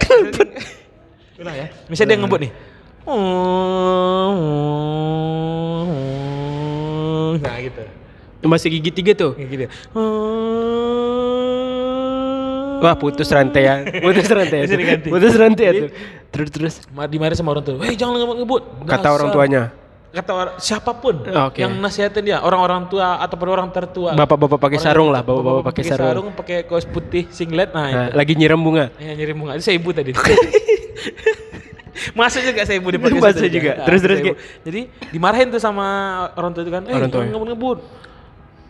ulang 1.38 1.54
ya. 1.54 1.66
Misalnya 1.86 2.16
dia 2.16 2.20
ngebut 2.24 2.40
nih. 2.42 2.52
Nah 7.38 7.56
gitu. 7.60 7.82
Masih 8.42 8.68
gigi 8.70 8.90
tiga 8.94 9.12
tuh. 9.12 9.32
Kayak 9.36 9.48
gitu. 9.50 9.64
Wah 12.78 12.94
putus 12.94 13.28
rantai 13.28 13.62
ya. 13.62 13.74
Putus 14.04 14.26
rantai 14.26 14.58
ya. 14.58 14.66
Putus 15.00 15.34
rantai 15.34 15.64
ya 15.64 15.72
tuh. 15.76 15.90
Terus 16.28 16.48
terus 16.50 16.74
Ma- 16.90 17.04
Dimarahin 17.04 17.34
sama 17.34 17.50
orang 17.50 17.64
tua. 17.64 17.74
Hei 17.82 17.94
jangan 17.94 18.16
ngebut-ngebut. 18.16 18.62
kata 18.84 19.08
orang 19.08 19.28
tuanya. 19.30 19.62
Kata 20.08 20.32
orang 20.32 20.54
siapa 20.56 20.96
pun 20.96 21.20
Oke. 21.20 21.60
yang 21.60 21.76
nasihatin 21.76 22.24
dia, 22.24 22.40
orang-orang 22.40 22.88
tua 22.88 23.20
ataupun 23.20 23.44
orang 23.46 23.68
tertua. 23.68 24.16
Bapak-bapak 24.16 24.56
pakai 24.56 24.80
sarung 24.80 25.12
lah, 25.12 25.20
bapak-bapak 25.20 25.62
pakai 25.68 25.82
sarung. 25.84 26.32
pakai 26.32 26.64
kaos 26.64 26.88
putih, 26.88 27.28
singlet. 27.28 27.70
Nah, 27.70 27.86
Nah, 27.86 28.06
itu. 28.08 28.16
lagi 28.16 28.32
nyiram 28.34 28.56
bunga. 28.56 28.88
Ya 28.96 29.12
nyirim 29.12 29.36
bunga. 29.36 29.60
Itu 29.60 29.68
saya 29.68 29.76
ibu 29.76 29.92
tadi. 29.92 30.16
Masuk 32.14 32.40
juga 32.40 32.62
saya 32.62 32.78
ibu 32.78 32.88
di 32.88 32.98
podcast 32.98 33.36
Masuk 33.36 33.50
juga. 33.50 33.72
Ah, 33.74 33.86
Terus- 33.86 34.02
terus. 34.02 34.18
Jadi 34.62 34.80
dimarahin 35.10 35.50
tuh 35.50 35.58
sama 35.58 35.86
orang 36.32 36.54
tua 36.54 36.62
itu 36.62 36.72
kan. 36.72 36.82
Eh, 36.86 36.94
Orang 36.94 37.10
tua. 37.10 37.20
jangan 37.22 37.34
ngebut-ngebut. 37.36 37.78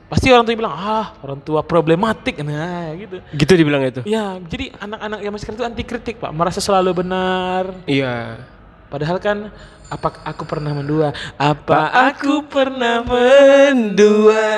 Pasti 0.09 0.29
orang 0.29 0.43
tua 0.43 0.57
bilang 0.57 0.73
ah 0.73 1.13
orang 1.21 1.37
tua 1.39 1.61
problematik 1.61 2.41
nah 2.41 2.97
gitu 2.97 3.21
Gitu 3.31 3.53
dibilang 3.55 3.85
itu. 3.85 4.01
ya 4.05 4.41
jadi 4.41 4.73
anak-anak 4.75 5.19
yang 5.21 5.33
masih 5.33 5.47
kecil 5.47 5.59
itu 5.59 5.65
anti 5.65 5.85
kritik 5.85 6.17
pak 6.17 6.33
merasa 6.33 6.59
selalu 6.59 6.91
benar 6.99 7.77
Iya. 7.85 8.41
padahal 8.89 9.21
kan 9.21 9.53
apa 9.89 10.09
aku 10.23 10.45
pernah 10.45 10.73
mendua 10.73 11.13
apa 11.37 11.77
aku 12.09 12.45
pernah 12.45 13.01
mendua. 13.01 14.49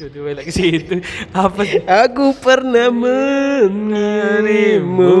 Tiba-tiba 0.00 0.32
lagi 0.32 0.48
situ 0.48 1.04
apa 1.30 1.60
sih 1.60 1.84
Aku 1.84 2.32
pernah 2.34 2.88
mengenalimu 4.20 5.12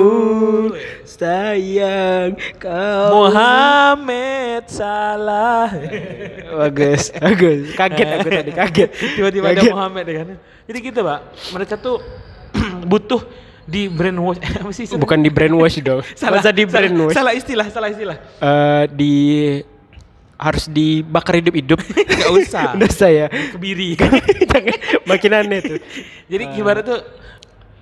sayang 1.04 2.32
kau. 2.56 3.28
Muhammad 3.28 4.64
salah 4.64 5.68
bagus, 6.56 7.12
bagus. 7.12 7.76
Kaget 7.76 8.08
aku 8.08 8.28
tadi, 8.30 8.50
kaget. 8.50 8.88
tiba-tiba 9.20 9.52
ada. 9.52 9.62
Muhammad 9.68 10.08
ya 10.08 10.24
kan 10.24 10.40
jadi 10.64 10.78
gitu 10.80 11.00
pak 11.02 11.20
mereka 11.52 11.76
tuh 11.76 12.00
butuh 12.90 13.20
di 13.68 13.86
brainwash 13.86 14.40
apa 14.40 14.72
sih? 14.72 14.88
Bukan 14.90 15.20
di 15.20 15.28
brainwash 15.28 15.76
dong. 15.78 16.00
salah 16.16 16.40
Masa 16.40 16.50
di 16.50 16.64
salah- 16.64 16.72
brainwash. 16.74 17.12
salah 17.12 17.32
istilah 17.36 17.66
salah 17.68 17.88
istilah 17.88 18.16
Eh, 18.40 18.84
di 18.90 19.14
harus 20.40 20.64
dibakar 20.66 21.36
hidup-hidup. 21.36 21.76
nggak 22.16 22.32
usah 22.32 22.72
Udah 22.80 22.88
saya. 22.88 23.28
kebiri 23.28 23.92
Makin 25.10 25.30
aneh 25.30 25.60
tuh. 25.60 25.78
jadi 26.26 26.44
gimana 26.50 26.80
tuh 26.80 27.00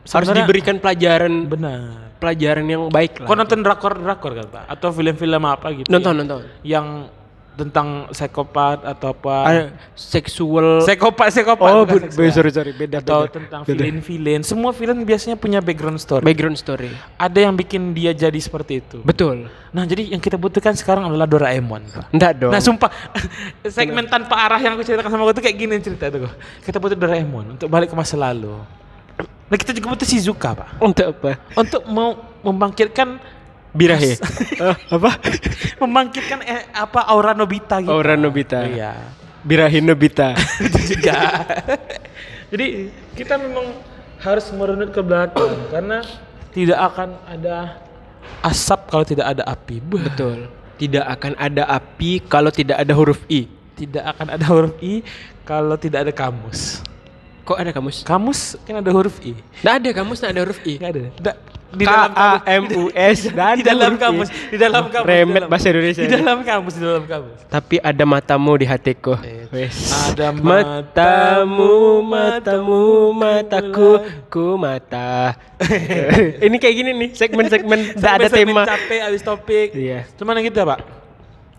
Harus 0.09 0.33
diberikan 0.33 0.81
pelajaran 0.81 1.45
benar 1.45 2.09
pelajaran 2.19 2.65
yang 2.65 2.83
baik 2.89 3.23
lah. 3.23 3.27
kau 3.29 3.37
nonton 3.37 3.63
drakor 3.63 3.95
drakor 3.95 4.33
kan 4.35 4.47
pak 4.49 4.65
atau 4.67 4.89
film-film 4.91 5.39
apa 5.39 5.71
gitu 5.71 5.87
Nonton, 5.87 6.19
nonton. 6.19 6.41
yang 6.67 7.07
tentang 7.59 7.87
psikopat 8.09 8.87
atau 8.87 9.11
apa 9.11 9.37
Ada 9.45 9.63
seksual 9.93 10.79
psikopat 10.81 11.27
psikopat 11.29 11.67
Oh, 11.69 11.83
bukan 11.83 11.91
bu- 11.91 12.03
seksual. 12.07 12.31
sorry 12.31 12.51
sorry 12.51 12.71
beda 12.73 12.97
atau 12.99 13.21
beda. 13.21 13.35
tentang 13.35 13.61
Beda. 13.61 13.71
villain-villain 13.75 14.41
semua 14.41 14.71
villain 14.71 15.03
biasanya 15.03 15.35
punya 15.35 15.59
background 15.59 15.99
story 15.99 16.23
background 16.23 16.55
story. 16.55 16.87
ada 17.17 17.39
yang 17.41 17.53
bikin 17.53 17.91
dia 17.93 18.13
jadi 18.13 18.39
seperti 18.39 18.79
itu 18.79 19.03
Betul. 19.03 19.51
nah 19.69 19.83
jadi 19.83 20.07
yang 20.09 20.19
kita 20.19 20.37
butuhkan 20.37 20.73
sekarang 20.73 21.05
adalah 21.05 21.27
Doraemon 21.27 21.83
Pak. 21.85 22.07
Enggak 22.11 22.33
dong. 22.37 22.51
Nah 22.51 22.61
sumpah 22.61 22.91
segmen 23.69 24.07
tanpa 24.07 24.39
arah 24.39 24.59
yang 24.59 24.73
aku 24.73 24.83
ceritakan 24.83 25.11
sama 25.11 25.23
kau 25.25 25.35
tuh 25.35 25.43
kayak 25.43 25.57
gini 25.57 25.75
cerita 25.79 26.09
tuh 26.09 26.31
Kita 26.63 26.77
butuh 26.77 26.95
Doraemon 26.95 27.55
untuk 27.55 27.67
balik 27.67 27.89
ke 27.89 27.97
masa 27.97 28.15
lalu 28.15 28.55
Nah 29.45 29.57
kita 29.57 29.73
juga 29.73 29.91
butuh 29.91 30.05
Shizuka 30.05 30.55
pak 30.55 30.69
Untuk 30.79 31.05
apa? 31.11 31.43
Untuk 31.55 31.83
mau 31.85 32.15
membangkitkan 32.41 33.19
Birahe. 33.77 34.17
Eh, 34.59 34.75
apa? 34.91 35.23
Membangkitkan 35.83 36.43
eh, 36.43 36.67
apa 36.75 37.07
aura 37.07 37.31
Nobita 37.31 37.79
gitu 37.79 37.95
Aura 37.95 38.19
Nobita. 38.19 38.67
Iya 38.67 39.15
Birahi 39.47 39.79
Nobita. 39.79 40.35
Itu 40.59 40.79
juga 40.99 41.47
Jadi 42.51 42.91
kita 43.15 43.39
memang 43.39 43.71
harus 44.19 44.51
merunut 44.51 44.91
ke 44.91 44.99
belakang 44.99 45.55
Karena 45.73 46.03
tidak 46.51 46.79
akan 46.91 47.23
ada 47.31 47.79
asap 48.43 48.91
kalau 48.91 49.05
tidak 49.07 49.27
ada 49.31 49.43
api 49.47 49.79
Bah. 49.79 50.03
Betul. 50.11 50.51
Tidak 50.79 51.05
akan 51.07 51.33
ada 51.39 51.63
api 51.71 52.23
kalau 52.27 52.51
tidak 52.51 52.83
ada 52.83 52.93
huruf 52.99 53.23
I. 53.31 53.47
Tidak 53.79 54.03
akan 54.03 54.27
ada 54.35 54.45
huruf 54.51 54.75
I 54.83 55.07
kalau 55.47 55.79
tidak 55.79 56.03
ada 56.03 56.13
kamus 56.13 56.83
Kok 57.47 57.57
ada 57.57 57.73
kamus? 57.73 58.05
Kamus 58.05 58.59
kan 58.67 58.83
ada 58.83 58.91
huruf 58.91 59.23
I 59.25 59.39
Nggak 59.63 59.75
ada 59.81 59.91
kamus, 59.97 60.19
nggak 60.21 60.33
ada 60.35 60.41
huruf 60.43 60.61
I. 60.67 60.75
Nggak 60.77 60.91
ada. 60.93 61.03
Da- 61.23 61.39
di 61.69 61.85
K 61.85 61.91
dalam 61.91 62.11
A 62.17 62.31
kamus. 62.41 62.49
M 62.49 62.65
U 62.81 62.85
S 62.97 63.19
dan 63.29 63.55
di 63.61 63.65
dalam 63.65 63.93
kamus, 64.01 64.29
di 64.49 64.57
dalam 64.57 64.85
kamus. 64.89 65.05
di 65.05 65.11
Remet 65.13 65.43
bahasa 65.53 65.67
Indonesia. 65.69 66.03
Di 66.03 66.11
dalam 66.11 66.39
kamus, 66.41 66.75
di 66.81 66.83
dalam 66.85 67.05
kamus. 67.05 67.39
Tapi 67.45 67.77
ada 67.85 68.05
matamu 68.09 68.53
di 68.57 68.67
hatiku. 68.67 69.15
Eh, 69.21 69.69
ada 70.09 70.33
matamu, 70.33 72.01
matamu, 72.01 73.13
mataku, 73.13 73.91
ku 74.33 74.57
mata. 74.57 75.37
Ini 76.47 76.57
kayak 76.57 76.75
gini 76.75 76.91
nih, 76.97 77.09
segmen-segmen 77.13 77.79
tidak 78.01 78.13
ada 78.17 78.29
tema. 78.33 78.63
Capek 78.65 79.01
habis 79.05 79.21
topik. 79.21 79.69
Iya. 79.77 80.09
Cuman 80.17 80.41
yang 80.41 80.49
gitu 80.49 80.65
ya, 80.65 80.67
Pak. 80.73 80.81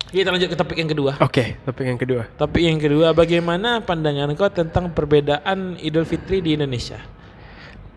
Kita 0.10 0.34
lanjut 0.34 0.50
ke 0.50 0.58
topik 0.58 0.78
yang 0.82 0.90
kedua. 0.90 1.22
Oke, 1.22 1.62
topik 1.70 1.86
yang 1.86 2.00
kedua. 2.02 2.26
Topik 2.34 2.66
yang 2.66 2.82
kedua, 2.82 3.14
bagaimana 3.14 3.78
pandangan 3.86 4.34
kau 4.34 4.50
tentang 4.50 4.90
perbedaan 4.90 5.78
Idul 5.78 6.02
Fitri 6.10 6.42
di 6.42 6.58
Indonesia? 6.58 6.98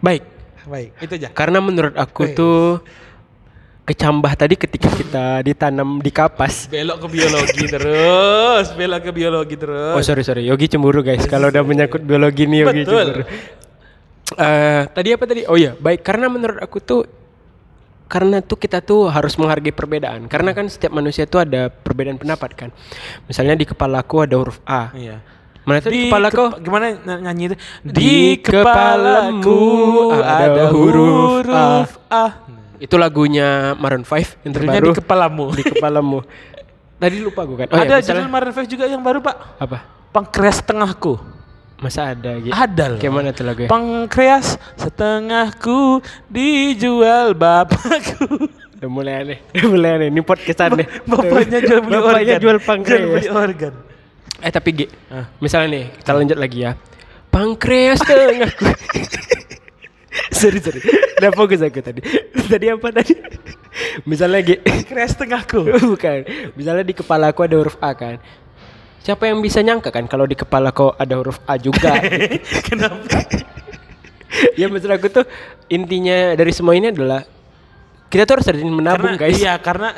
Baik, 0.05 0.21
Baik, 0.67 0.91
itu 1.03 1.13
aja. 1.19 1.29
karena 1.35 1.59
menurut 1.59 1.95
aku 1.99 2.31
Wes. 2.31 2.37
tuh 2.39 2.81
kecambah 3.83 4.33
tadi 4.39 4.55
ketika 4.55 4.89
kita 4.95 5.25
ditanam 5.43 5.99
di 5.99 6.11
kapas. 6.15 6.71
Belok 6.71 7.03
ke 7.03 7.09
biologi 7.11 7.65
terus, 7.67 8.67
belok 8.79 9.01
ke 9.03 9.11
biologi 9.11 9.57
terus. 9.59 9.95
Oh 9.99 10.03
sorry 10.03 10.23
sorry, 10.23 10.47
Yogi 10.47 10.71
cemburu 10.71 11.03
guys. 11.03 11.27
Kalau 11.27 11.51
udah 11.51 11.67
menyangkut 11.67 12.03
biologi 12.07 12.47
nih 12.47 12.59
Yogi 12.63 12.83
Betul. 12.87 12.95
cemburu. 12.95 13.25
Eh, 14.33 14.83
tadi 14.89 15.09
apa 15.13 15.25
tadi? 15.29 15.43
Oh 15.51 15.59
iya, 15.59 15.77
baik 15.77 16.01
karena 16.07 16.31
menurut 16.31 16.63
aku 16.63 16.79
tuh 16.81 17.03
karena 18.13 18.45
tuh 18.45 18.61
kita 18.61 18.85
tuh 18.85 19.09
harus 19.09 19.35
menghargai 19.41 19.73
perbedaan. 19.73 20.29
Karena 20.29 20.53
kan 20.53 20.69
setiap 20.69 20.93
manusia 20.93 21.25
tuh 21.25 21.43
ada 21.49 21.73
perbedaan 21.73 22.21
pendapat 22.21 22.51
kan. 22.53 22.71
Misalnya 23.25 23.57
di 23.57 23.65
kepalaku 23.65 24.29
ada 24.29 24.37
huruf 24.37 24.61
A. 24.69 24.93
Iya. 24.93 25.25
Mana 25.63 25.79
tuh 25.79 25.91
di 25.91 26.07
kepala 26.07 26.29
kau? 26.29 26.49
gimana 26.59 26.85
ny- 26.93 27.23
nyanyi 27.23 27.45
itu? 27.49 27.57
Di 27.85 28.15
kepalaku 28.37 29.61
ada 30.17 30.63
huruf 30.69 31.91
A. 32.09 32.27
Itu 32.77 32.95
lagunya 32.97 33.49
Maroon 33.75 34.03
5 34.03 34.43
yang 34.43 34.51
Judulnya 34.51 34.75
terbaru. 34.75 34.87
di 34.89 34.99
kepalamu. 34.99 35.45
di 35.53 35.63
kepalamu. 35.65 36.19
Tadi 36.99 37.17
lupa 37.19 37.43
gue 37.43 37.57
kan. 37.57 37.67
Oh 37.69 37.77
ada 37.77 37.99
judul 37.99 38.27
misalnya- 38.27 38.27
Maroon 38.29 38.51
5 38.53 38.67
juga 38.69 38.85
yang 38.87 39.01
baru 39.01 39.19
pak. 39.19 39.37
apa? 39.57 39.79
Pankreas 40.11 40.59
setengahku. 40.59 41.15
Masa 41.79 42.11
ada 42.11 42.31
gitu? 42.37 42.51
Ada 42.51 42.85
loh. 42.91 42.99
Kayak 42.99 43.13
mana 43.13 43.31
tuh 43.31 43.43
lagunya? 43.45 43.67
Pankreas 43.67 44.55
setengahku 44.77 45.99
dijual 46.27 47.35
bapakku. 47.35 48.47
Udah 48.77 48.89
mulai 48.89 49.15
aneh. 49.17 49.39
Udah 49.53 49.67
mulai 49.69 49.91
aneh. 49.93 50.09
Ini 50.11 50.21
podcast 50.23 50.59
aneh. 50.61 50.87
Bapaknya 51.05 51.59
jual 51.59 51.81
beli 51.81 51.95
Bapaknya 51.97 52.19
organ. 52.35 52.39
jual 52.39 52.55
Jual 52.55 52.59
pankreas. 52.61 53.07
beli 53.09 53.29
organ. 53.31 53.75
Eh 54.43 54.51
tapi 54.51 54.71
G, 54.75 54.81
Ah. 55.07 55.31
misalnya 55.39 55.69
nih 55.71 55.85
kita 56.03 56.11
lanjut 56.13 56.39
lagi 56.39 56.59
ya. 56.67 56.75
Pankreas 57.31 58.03
tengahku. 58.07 58.67
sorry 60.35 60.59
sorry. 60.59 60.81
Udah 61.17 61.31
fokus 61.33 61.63
aku 61.63 61.81
tadi. 61.81 62.03
tadi 62.51 62.67
apa 62.69 62.89
tadi? 62.91 63.15
misalnya 64.05 64.43
G. 64.43 64.59
Pankreas 64.59 65.15
setengahku. 65.15 65.63
Bukan. 65.95 66.19
Misalnya 66.59 66.83
di 66.83 66.93
kepala 66.93 67.31
aku 67.31 67.47
ada 67.47 67.55
huruf 67.57 67.79
A 67.79 67.95
kan. 67.95 68.19
Siapa 69.03 69.27
yang 69.27 69.43
bisa 69.43 69.59
nyangka 69.59 69.91
kan 69.91 70.07
kalau 70.07 70.27
di 70.27 70.35
kepala 70.35 70.71
kau 70.71 70.95
ada 70.95 71.15
huruf 71.19 71.39
A 71.47 71.55
juga? 71.57 71.99
Kenapa? 72.67 73.23
ya 74.59 74.67
maksud 74.67 74.89
aku 74.89 75.07
tuh 75.07 75.25
intinya 75.69 76.33
dari 76.33 76.51
semua 76.51 76.73
ini 76.73 76.89
adalah 76.89 77.23
kita 78.09 78.25
tuh 78.25 78.39
harus 78.39 78.47
rajin 78.49 78.69
menabung 78.69 79.15
karena, 79.15 79.23
guys. 79.23 79.39
Iya 79.39 79.55
karena. 79.59 79.89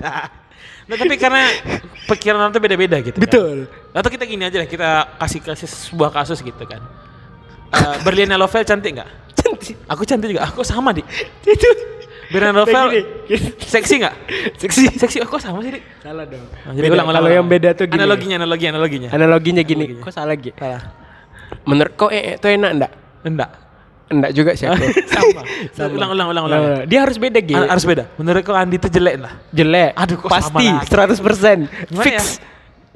nah. 0.00 0.45
Nah, 0.86 0.94
tapi 0.94 1.14
karena 1.18 1.50
pikiran 2.06 2.38
orang 2.38 2.52
tuh 2.54 2.62
beda-beda 2.62 2.96
gitu. 3.02 3.18
Betul. 3.18 3.66
Kan? 3.90 3.98
Atau 4.02 4.10
kita 4.14 4.22
gini 4.22 4.46
aja 4.46 4.62
lah, 4.62 4.68
kita 4.70 4.88
kasih 5.18 5.40
kasih 5.42 5.68
sebuah 5.68 6.10
kasus 6.14 6.38
gitu 6.40 6.62
kan. 6.62 6.78
Uh, 7.74 7.98
Berliana 8.06 8.38
Lovel 8.38 8.62
cantik 8.62 8.94
nggak? 8.94 9.10
Cantik. 9.34 9.76
Aku 9.90 10.02
cantik 10.06 10.30
juga. 10.30 10.46
Aku 10.46 10.62
sama 10.62 10.94
di. 10.94 11.02
Itu. 11.42 11.68
Berliana 12.30 12.62
Lovel 12.62 12.86
Gini. 13.26 13.50
seksi 13.58 13.94
nggak? 14.02 14.14
Seksi. 14.58 14.84
Seksi. 14.98 15.18
Aku 15.26 15.38
sama 15.42 15.62
sih. 15.62 15.74
Dik. 15.74 15.84
Salah 16.02 16.24
dong. 16.26 16.46
Nah, 16.46 16.72
jadi 16.74 16.86
Beda. 16.86 16.94
ulang, 16.94 17.06
ulang, 17.06 17.16
Kalau 17.18 17.30
ulang. 17.30 17.38
yang 17.42 17.46
beda 17.50 17.68
tuh 17.74 17.84
gini. 17.90 17.98
Analoginya, 17.98 18.36
analogi, 18.38 18.64
analoginya. 18.70 19.08
Analoginya 19.10 19.62
gini. 19.66 19.84
Analoginya. 19.90 20.06
Kok 20.06 20.14
salah 20.14 20.36
G? 20.38 20.46
Salah. 20.54 20.82
Menurut 21.66 21.92
kau 21.94 22.10
eh 22.10 22.38
itu 22.38 22.46
enak 22.46 22.70
enggak? 22.74 22.92
Enggak. 23.26 23.50
Enggak 24.06 24.30
juga 24.32 24.54
sih 24.54 24.64
aku. 24.64 24.86
sama. 25.14 25.42
Ulang, 25.90 26.10
ulang, 26.14 26.28
ulang, 26.30 26.44
ulang. 26.46 26.60
Nah, 26.62 26.82
Dia 26.86 27.02
harus 27.02 27.18
beda 27.18 27.42
G. 27.42 27.50
Har- 27.52 27.74
Harus 27.74 27.82
beda. 27.82 28.06
Menurut 28.14 28.42
kau 28.42 28.54
Andi 28.54 28.78
itu 28.78 28.86
jelek 28.86 29.16
lah. 29.18 29.32
Jelek. 29.50 29.90
Aduh, 29.98 30.16
kok 30.16 30.30
Pasti 30.30 30.54
sama 30.54 30.78
lagi? 30.78 31.18
100%. 31.18 31.90
Gimana 31.90 32.04
Fix. 32.06 32.14
ya? 32.14 32.22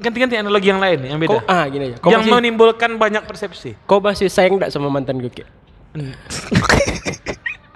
Ganti-ganti 0.01 0.35
analogi 0.35 0.69
yang 0.71 0.81
lain 0.81 0.99
yang 1.05 1.19
beda. 1.19 1.29
Kau 1.29 1.41
ah 1.45 1.65
gini 1.67 1.93
aja. 1.93 1.97
Kau 1.99 2.09
yang 2.09 2.23
masih, 2.23 2.33
menimbulkan 2.33 2.91
banyak 2.97 3.23
persepsi. 3.27 3.77
kau 3.85 4.01
masih 4.01 4.31
sayang 4.31 4.57
enggak 4.57 4.71
sama 4.71 4.89
mantan 4.89 5.19
gue? 5.19 5.29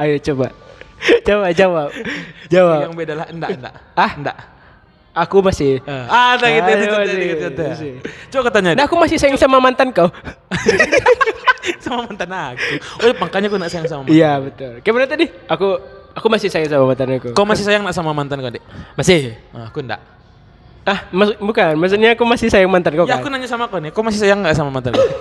Ayo 0.00 0.16
coba. 0.22 0.48
Coba 1.20 1.46
jawab. 1.52 1.90
Jawab. 2.48 2.80
Yang 2.88 2.94
beda 2.96 3.12
lah, 3.14 3.26
enggak, 3.28 3.50
enggak. 3.52 3.74
Ah? 3.92 4.12
enggak. 4.16 4.36
Aku 5.14 5.38
masih 5.38 5.78
Ah, 5.86 6.34
gitu, 6.34 6.46
Ah, 6.48 6.74
gitu, 6.74 6.94
masih, 6.96 7.14
gitu, 7.14 7.22
gitu, 7.22 7.46
gitu. 7.46 7.62
masih. 7.62 7.92
Coba 8.30 8.42
katanya 8.50 8.70
Nah, 8.74 8.84
aku 8.88 8.96
masih 8.96 9.14
sayang 9.14 9.36
sama 9.36 9.58
mantan 9.58 9.92
kau. 9.92 10.08
sama 11.84 12.04
mantan 12.04 12.28
aku. 12.30 12.74
Oh, 13.00 13.06
iya, 13.06 13.14
makanya 13.16 13.46
aku 13.48 13.56
nak 13.56 13.70
sayang 13.70 13.86
sama 13.88 14.00
mantan. 14.04 14.16
Iya, 14.16 14.32
betul. 14.40 14.72
Kayak 14.80 14.94
mana 14.94 15.06
tadi? 15.06 15.26
Aku 15.48 15.66
aku 16.14 16.26
masih 16.30 16.48
sayang 16.52 16.68
sama 16.70 16.84
mantan 16.86 17.08
aku. 17.16 17.28
Kau 17.32 17.46
masih 17.46 17.64
sayang 17.64 17.82
nak 17.82 17.94
sama 17.94 18.10
mantan 18.12 18.36
kau, 18.38 18.50
Dek? 18.52 18.64
Masih. 18.94 19.34
Ah, 19.50 19.68
aku 19.68 19.78
enggak. 19.80 20.00
Ah, 20.84 20.98
maksud 21.10 21.36
bukan. 21.40 21.72
Maksudnya 21.80 22.12
aku 22.12 22.24
masih 22.28 22.48
sayang 22.52 22.68
mantan 22.68 22.92
kau 22.92 23.08
Ya 23.08 23.16
kan? 23.16 23.24
aku 23.24 23.28
nanya 23.32 23.48
sama 23.48 23.64
kau 23.66 23.80
nih, 23.80 23.90
kau 23.90 24.04
masih 24.04 24.20
sayang 24.20 24.44
enggak 24.44 24.54
sama 24.54 24.70
mantan 24.70 24.92
kau? 24.92 25.04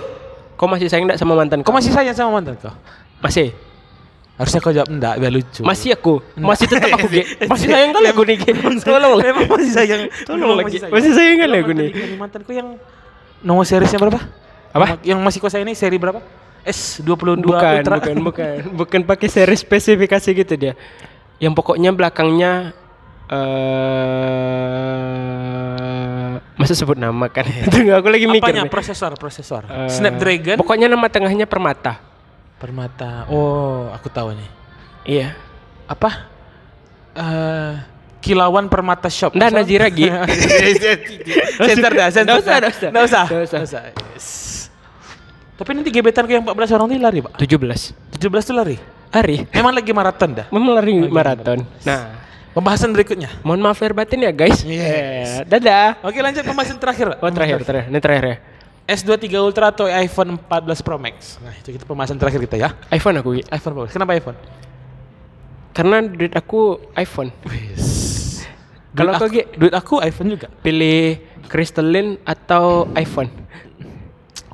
Kau 0.54 0.70
masih 0.70 0.86
sayang 0.86 1.10
enggak 1.10 1.18
sama 1.18 1.34
mantan 1.34 1.66
Kau 1.66 1.66
kau? 1.66 1.74
masih 1.74 1.90
sayang 1.90 2.14
sama 2.14 2.30
mantan 2.38 2.54
kau? 2.54 2.70
Masih. 3.18 3.50
Harusnya 4.38 4.58
kau 4.62 4.70
jawab 4.70 4.86
enggak, 4.86 5.14
biar 5.18 5.32
lucu. 5.34 5.62
Masih 5.66 5.94
aku. 5.94 6.22
Masih 6.38 6.66
tetap 6.70 6.90
aku, 6.94 7.06
Ge. 7.10 7.22
Masih 7.50 7.70
sayang 7.70 7.90
kali 7.90 8.06
aku 8.10 8.22
nih, 8.22 8.36
Ge. 8.38 8.50
Tolong 8.82 9.14
lah. 9.18 9.24
Memang 9.30 9.46
masih 9.50 9.70
sayang. 9.74 10.02
Tolong 10.22 10.58
lagi. 10.58 10.78
Masih 10.78 11.10
sayang 11.10 11.38
kali 11.42 11.56
aku 11.58 11.72
nih. 11.74 11.88
Mantanku 12.18 12.50
yang 12.54 12.78
nomor 13.42 13.66
seriesnya 13.66 13.98
berapa? 13.98 14.18
Apa? 14.74 14.98
Yang 15.06 15.18
masih 15.22 15.38
kuasa 15.38 15.62
ini 15.62 15.70
seri 15.78 15.94
berapa? 16.02 16.18
S22 16.64 17.44
bukan, 17.44 17.74
Ultra. 17.84 18.00
bukan, 18.00 18.16
bukan, 18.24 18.54
bukan 18.80 19.00
pakai 19.06 19.28
seri 19.30 19.54
spesifikasi 19.54 20.28
gitu 20.34 20.54
dia. 20.58 20.74
Yang 21.38 21.54
pokoknya 21.62 21.94
belakangnya 21.94 22.74
eh 23.30 24.64
masa 26.58 26.74
sebut 26.74 26.98
nama 26.98 27.28
kan? 27.30 27.46
Tunggu 27.72 27.94
aku 27.94 28.08
lagi 28.10 28.26
mikir. 28.26 28.50
Apanya? 28.50 28.66
nih. 28.66 28.72
Prosesor, 28.72 29.14
prosesor. 29.14 29.62
Eh, 29.68 29.86
Snapdragon. 29.92 30.58
Pokoknya 30.58 30.90
nama 30.90 31.06
tengahnya 31.06 31.46
Permata. 31.46 32.00
Permata. 32.58 33.28
Oh, 33.30 33.92
aku 33.94 34.08
tahu 34.10 34.34
nih. 34.34 34.50
Iya. 35.04 35.28
Apa? 35.86 36.10
Eh 37.14 37.74
Kilauan 38.24 38.72
Permata 38.72 39.12
Shop. 39.12 39.36
Masa? 39.36 39.52
Najira, 39.52 39.92
Gi. 39.92 40.08
sensor 41.68 41.92
dah, 41.92 42.08
sensor 42.08 42.40
Nggak 42.40 42.40
usah, 42.40 42.56
dah. 42.56 42.72
nggak 42.72 42.72
usah. 42.72 42.88
Nggak 42.88 43.04
usah. 43.04 43.24
Nggak 43.28 43.44
usah. 43.44 43.60
Nggak 43.60 44.16
usah. 44.16 44.63
Tapi 45.54 45.70
nanti 45.70 45.90
gebetan 45.90 46.26
yang 46.26 46.42
14 46.42 46.74
orang 46.74 46.88
ini 46.90 46.98
lari, 46.98 47.18
Pak. 47.22 47.38
17 47.38 48.18
17 48.18 48.48
tuh 48.50 48.56
lari. 48.56 48.76
hari. 49.14 49.46
Memang 49.54 49.70
lagi 49.70 49.94
maraton 49.94 50.30
dah. 50.34 50.46
Memang 50.50 50.74
lari 50.74 50.94
maraton. 51.06 51.62
Nah, 51.86 52.26
Pembahasan 52.50 52.90
berikutnya. 52.90 53.30
mohon 53.42 53.58
maaf 53.58 53.78
lahir 53.78 53.94
batin 53.94 54.22
ya 54.22 54.30
guys. 54.30 54.62
Yes. 54.62 55.42
Dadah. 55.46 55.98
Oke, 56.02 56.18
lanjut 56.18 56.42
pembahasan 56.42 56.78
terakhir, 56.78 57.14
Pak. 57.14 57.18
Oh 57.22 57.30
terakhir, 57.30 57.58
terakhir. 57.62 57.90
Ini 57.90 57.98
terakhir 57.98 58.24
ya. 58.26 58.36
S23 58.84 59.26
Ultra 59.38 59.70
atau 59.70 59.86
iPhone 59.86 60.38
14 60.38 60.82
Pro 60.82 60.98
Max. 60.98 61.38
Nah, 61.42 61.50
itu 61.50 61.74
kita 61.74 61.82
pembahasan 61.82 62.18
terakhir 62.18 62.42
kita 62.42 62.54
ya. 62.58 62.74
iPhone 62.90 63.18
aku. 63.18 63.38
IPhone 63.42 63.74
Pro. 63.74 63.84
Kenapa 63.90 64.14
iPhone? 64.14 64.38
Karena 65.74 65.96
duit 66.06 66.34
aku 66.34 66.78
iPhone. 66.94 67.30
Kalau 68.94 69.10
aku, 69.10 69.26
duit 69.58 69.74
aku 69.74 69.94
iPhone 69.98 70.38
juga. 70.38 70.46
pilih 70.62 71.18
crystalline 71.50 72.22
atau 72.22 72.86
iPhone? 72.94 73.26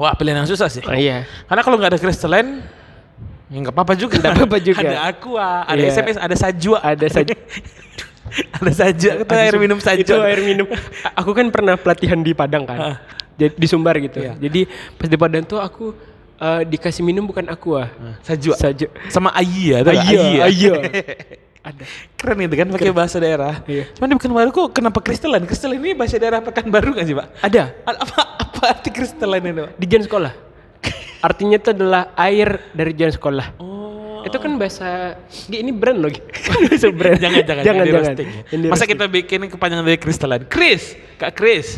Wah, 0.00 0.16
pilihan 0.16 0.40
yang 0.40 0.48
susah 0.48 0.72
sih. 0.72 0.80
Oh, 0.80 0.96
iya. 0.96 1.28
Karena 1.44 1.60
kalau 1.60 1.76
nggak 1.76 1.92
ada 1.92 2.00
crystalline, 2.00 2.64
ya 3.52 3.56
nggak 3.60 3.74
apa-apa 3.76 3.92
juga. 3.92 4.16
Nggak 4.16 4.32
apa-apa 4.32 4.58
juga. 4.64 4.80
ada 4.80 4.98
Aqua, 5.12 5.48
ada 5.68 5.76
Iya. 5.76 5.92
SMS, 5.92 6.16
ada 6.16 6.34
Sajwa. 6.40 6.78
Ada 6.80 7.06
saja. 7.12 7.34
ada 8.56 8.70
Sajwa, 8.72 9.12
kita 9.20 9.34
air 9.36 9.56
minum 9.60 9.76
Sajwa. 9.76 10.00
Itu 10.00 10.16
air 10.24 10.40
minum. 10.40 10.64
Aku 11.20 11.36
kan 11.36 11.52
pernah 11.52 11.76
pelatihan 11.76 12.16
di 12.24 12.32
Padang 12.32 12.64
kan. 12.64 12.96
Jadi 13.36 13.52
di 13.60 13.66
Sumbar 13.68 14.00
gitu. 14.00 14.24
Iya. 14.24 14.40
Jadi 14.40 14.64
pas 14.96 15.08
di 15.08 15.16
Padang 15.20 15.44
tuh 15.44 15.60
aku 15.60 15.92
eh, 16.40 16.62
dikasih 16.64 17.04
minum 17.04 17.28
bukan 17.28 17.44
aqua. 17.52 17.92
Sajwa. 18.24 18.56
Saja. 18.56 18.88
Sama 19.12 19.32
Ayi 19.36 19.76
ya, 19.76 19.84
tahu 19.84 19.96
nggak? 20.00 20.48
Ada. 21.60 21.84
Keren 22.16 22.40
itu 22.40 22.56
kan 22.56 22.68
pakai 22.72 22.88
bahasa 22.88 23.20
daerah. 23.20 23.60
Iya. 23.68 23.84
Cuman 23.92 24.08
di 24.08 24.16
Pekanbaru 24.16 24.48
kok 24.48 24.68
kenapa 24.72 24.98
crystalline? 24.98 25.44
Crystalline 25.44 25.76
ini 25.78 25.92
bahasa 25.92 26.16
daerah 26.16 26.40
Pekanbaru 26.40 26.96
nggak 26.96 27.04
sih, 27.04 27.12
Pak? 27.12 27.26
Ada 27.44 27.62
A- 27.84 28.00
Apa 28.00 28.18
apa 28.40 28.60
arti 28.70 28.88
crystalline 28.88 29.44
itu? 29.44 29.62
Pak? 29.62 29.72
di 29.76 29.86
jam 29.86 30.00
sekolah. 30.00 30.32
Artinya 31.20 31.60
itu 31.60 31.68
adalah 31.70 32.16
air 32.16 32.64
dari 32.72 32.96
jam 32.96 33.12
sekolah. 33.12 33.60
Oh. 33.60 34.24
Itu 34.24 34.36
kan 34.36 34.56
bahasa 34.56 35.20
ini 35.48 35.68
brand 35.68 36.00
loh. 36.00 36.08
Bahasa 36.64 36.88
brand. 36.96 37.20
jangan 37.20 37.44
jangan 37.44 37.62
jangan 37.62 37.84
jangan. 37.86 38.14
di 38.48 38.68
Masa 38.68 38.84
kita 38.84 39.04
bikin 39.04 39.48
kepanjangan 39.48 39.84
dari 39.84 40.00
crystalline? 40.00 40.44
Chris, 40.48 40.96
Kak 41.16 41.36
Chris. 41.36 41.76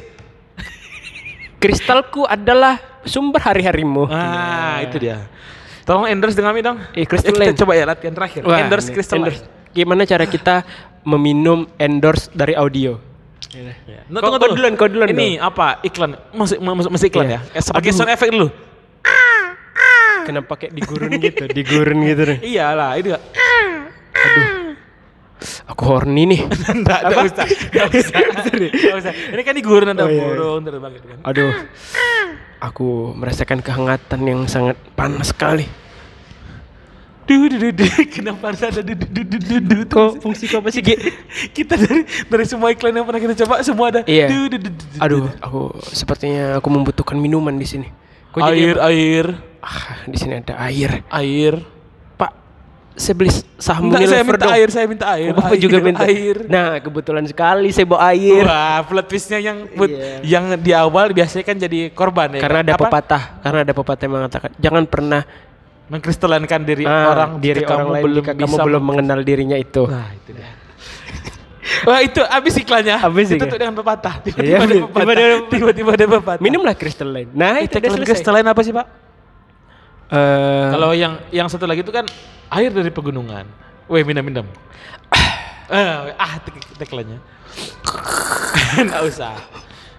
kristalku 1.58 2.22
adalah 2.22 2.78
sumber 3.02 3.38
hari-harimu. 3.40 4.06
Ah, 4.06 4.82
itu 4.82 4.98
dia. 4.98 5.26
Tolong 5.82 6.06
endorse 6.06 6.34
dengan 6.34 6.54
kami 6.54 6.62
dong. 6.62 6.78
Eh, 6.94 7.02
Eh, 7.02 7.54
coba 7.54 7.74
ya 7.74 7.84
latihan 7.86 8.14
terakhir. 8.14 8.42
Wah, 8.42 8.62
endorse 8.62 8.90
endorse. 8.90 9.42
Gimana 9.72 10.04
cara 10.04 10.24
kita 10.24 10.62
meminum 11.02 11.64
endorse 11.76 12.28
dari 12.30 12.52
audio? 12.52 12.96
Nah, 13.52 14.20
Kau- 14.20 14.32
kau 14.32 14.48
duluan, 14.48 14.72
kau 14.74 14.88
duluan 14.88 15.08
Ini 15.08 15.36
apa? 15.36 15.80
Iklan. 15.82 16.16
Masuk 16.32 16.56
masuk 16.56 16.90
masuk 16.90 17.06
iklan 17.08 17.26
Iya. 17.26 17.40
ya. 17.44 17.58
Eh, 17.58 17.62
Pakai 17.62 17.90
Aduh. 17.90 17.98
sound 17.98 18.10
effect 18.10 18.32
dulu. 18.32 18.48
Kenapa 20.22 20.52
kayak 20.54 20.72
digurun 20.72 21.10
gitu? 21.18 21.44
Digurun 21.50 21.98
gitu 22.06 22.22
nih. 22.24 22.38
Iyalah, 22.46 22.94
itu. 22.94 23.10
Aku 25.66 25.82
horny 25.84 26.22
nih. 26.24 26.40
Enggak, 26.72 27.00
enggak 27.02 27.24
usah. 27.26 27.46
Enggak 27.50 27.86
usah. 27.90 28.20
Nggak 28.86 28.96
usah. 29.00 29.12
Ini 29.34 29.42
kan 29.42 29.54
di 29.58 29.62
gurun 29.62 29.88
ada 29.90 30.04
Oh, 30.04 30.08
iya, 30.08 30.14
iya. 30.14 30.22
burung 30.22 30.60
terbang 30.62 30.92
gitu 30.94 31.06
kan. 31.08 31.18
Aduh. 31.26 31.52
Aku 32.62 32.88
merasakan 33.12 33.58
kehangatan 33.58 34.20
yang 34.22 34.40
sangat 34.46 34.78
panas 34.94 35.34
sekali. 35.34 35.66
Duh, 37.32 37.48
duh, 37.48 37.72
duh. 37.72 37.92
Kenapa 38.14 38.52
harus 38.52 38.60
ada 38.60 38.80
duh, 38.80 38.92
duh, 38.92 39.24
duh, 39.24 39.40
duh, 39.40 39.60
duh? 39.62 39.80
Kok 39.88 40.20
fungsi 40.20 40.44
kau 40.46 40.60
apa 40.60 40.68
sih, 40.68 40.80
Gi? 40.80 40.96
Kita 41.56 41.74
dari 41.74 42.04
dari 42.04 42.44
semua 42.44 42.68
iklan 42.68 42.92
yang 42.92 43.04
pernah 43.04 43.20
kita 43.20 43.34
coba 43.40 43.64
semua 43.64 43.86
ada. 43.88 44.00
Iya. 44.04 44.28
Duh. 44.28 44.60
Aduh, 44.98 45.32
aku 45.38 45.60
sepertinya 45.88 46.60
aku 46.60 46.68
membutuhkan 46.68 47.16
minuman 47.16 47.54
di 47.54 47.64
sini. 47.64 47.88
Kok 48.30 48.40
air, 48.44 48.76
air, 48.80 49.26
Ah, 49.60 50.02
di 50.04 50.16
sini 50.16 50.36
ada 50.36 50.58
air. 50.58 51.04
air. 51.06 51.54
Pak, 52.14 52.32
saya 52.92 53.14
beli 53.14 53.30
saham 53.56 53.86
Enggak, 53.86 54.10
saya 54.10 54.24
minta 54.26 54.42
dong. 54.42 54.52
air, 54.52 54.68
saya 54.68 54.86
minta 54.88 55.06
air. 55.06 55.30
Oh, 55.30 55.38
Bapak 55.38 55.54
air, 55.54 55.60
juga 55.60 55.76
minta 55.78 56.02
air. 56.02 56.36
Nah, 56.48 56.80
kebetulan 56.80 57.24
sekali 57.24 57.68
saya 57.70 57.86
bawa 57.86 58.10
air. 58.10 58.42
Wah, 58.42 58.82
plot 58.82 59.06
twistnya 59.06 59.38
yang 59.38 59.68
but- 59.72 59.92
Iya. 59.92 60.18
yang 60.24 60.44
di 60.58 60.72
awal 60.72 61.12
biasanya 61.12 61.44
kan 61.44 61.56
jadi 61.56 61.92
korban 61.92 62.36
ya. 62.36 62.40
Karena 62.42 62.58
ada 62.60 62.74
Apa? 62.74 62.88
pepatah, 62.88 63.22
karena 63.38 63.58
ada 63.62 63.72
pepatah 63.72 64.02
yang 64.02 64.14
mengatakan 64.16 64.50
jangan 64.58 64.84
pernah 64.84 65.22
mengkristalankan 65.92 66.60
diri 66.64 66.88
ah, 66.88 67.12
orang 67.12 67.30
diri 67.36 67.60
orang 67.68 67.84
kamu 67.84 67.92
lain 67.92 68.04
belum 68.08 68.24
jika 68.24 68.32
kamu 68.40 68.56
belum 68.64 68.82
mengenal 68.82 69.20
dirinya 69.20 69.58
itu. 69.60 69.82
Nah, 69.84 70.08
itu 70.16 70.30
dia. 70.32 70.50
Wah 71.88 72.00
itu 72.00 72.20
habis 72.24 72.54
iklannya. 72.56 72.96
Habis 72.96 73.36
Itu 73.36 73.44
dengan 73.44 73.76
pepatah. 73.76 74.24
Iya, 74.24 74.56
Tiba-tiba 74.64 75.12
ada 75.12 75.26
tiba-tiba 75.36 75.36
pepatah. 75.36 75.48
Tiba-tiba 75.52 75.90
ada 75.92 76.04
pepatah. 76.16 76.40
Minumlah 76.40 76.74
Crystal 76.80 77.08
Line. 77.12 77.28
Nah, 77.36 77.60
itu 77.60 77.76
udah 77.76 77.90
selesai. 77.92 78.40
apa 78.40 78.60
sih 78.64 78.72
pak? 78.72 78.86
Eh, 80.12 80.66
Kalau 80.72 80.90
yang 80.96 81.12
yang 81.28 81.48
satu 81.52 81.68
lagi 81.68 81.84
itu 81.84 81.92
kan 81.92 82.08
air 82.48 82.72
dari 82.72 82.88
pegunungan. 82.88 83.44
Weh 83.92 84.00
minum 84.00 84.24
minum. 84.24 84.46
ah, 85.12 86.08
ah 86.16 86.34
tek- 86.40 86.72
tagline-nya. 86.80 87.20
Nggak 88.88 89.02
usah. 89.12 89.36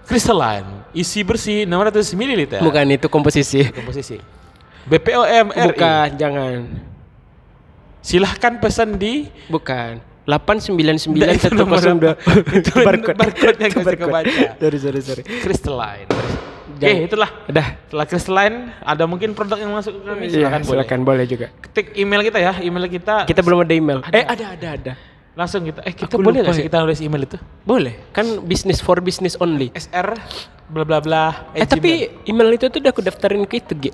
Crystalline, 0.04 0.90
isi 0.92 1.24
bersih 1.24 1.64
600 1.64 2.12
ml. 2.12 2.60
bukan 2.60 2.84
itu 2.92 3.06
komposisi. 3.08 3.64
Komposisi. 3.72 4.20
BPOM 4.84 5.46
RI. 5.52 5.66
Bukan, 5.72 6.08
jangan. 6.20 6.58
Silahkan 8.04 8.52
pesan 8.60 9.00
di 9.00 9.32
Bukan. 9.48 10.00
899 10.24 11.12
Nggak, 11.12 11.30
itu 11.36 11.48
nomor 11.52 11.78
102 11.84 12.16
Itu 12.64 12.70
barcode-nya 12.80 13.66
nggak 13.68 13.82
bisa 13.84 13.96
kebaca. 14.00 14.44
Sorry, 14.56 14.78
sorry, 14.80 15.00
sorry. 15.04 15.22
Crystalline. 15.44 16.08
Oke, 16.08 16.80
Jangan. 16.80 17.06
itulah. 17.06 17.30
Udah. 17.48 17.66
Setelah 17.86 18.06
Crystalline, 18.08 18.56
ada 18.80 19.04
mungkin 19.04 19.36
produk 19.36 19.60
yang 19.60 19.72
masuk 19.76 19.94
ke 19.94 20.02
kami. 20.04 20.24
Iya, 20.26 20.32
Silakan, 20.40 20.60
boleh. 20.64 20.72
silakan 20.72 21.00
boleh 21.04 21.24
juga. 21.28 21.46
Ketik 21.60 21.86
email 21.94 22.20
kita 22.24 22.38
ya, 22.40 22.52
email 22.64 22.84
kita. 22.88 23.14
Kita 23.28 23.40
belum 23.44 23.68
ada 23.68 23.72
email. 23.76 23.98
Ada. 24.00 24.16
Eh, 24.16 24.24
ada, 24.24 24.44
ada, 24.56 24.68
ada. 24.80 24.92
langsung 25.34 25.66
kita. 25.66 25.80
Eh, 25.82 25.94
kita 25.94 26.14
Aku 26.14 26.22
boleh 26.22 26.40
lupa 26.40 26.50
nggak 26.50 26.56
sih 26.56 26.62
ya. 26.62 26.68
kita 26.70 26.76
nulis 26.82 27.00
email 27.02 27.22
itu? 27.26 27.38
Boleh. 27.66 27.94
Kan 28.14 28.26
business 28.46 28.78
for 28.80 29.02
business 29.04 29.34
only. 29.38 29.68
SR 29.74 30.14
bla 30.72 30.84
bla 30.88 30.98
bla. 31.04 31.24
Eh, 31.52 31.66
tapi 31.68 32.06
email 32.24 32.54
itu 32.54 32.70
tuh 32.70 32.80
udah 32.80 32.90
aku 32.94 33.02
daftarin 33.04 33.44
ke 33.44 33.60
itu, 33.60 33.74
G. 33.76 33.84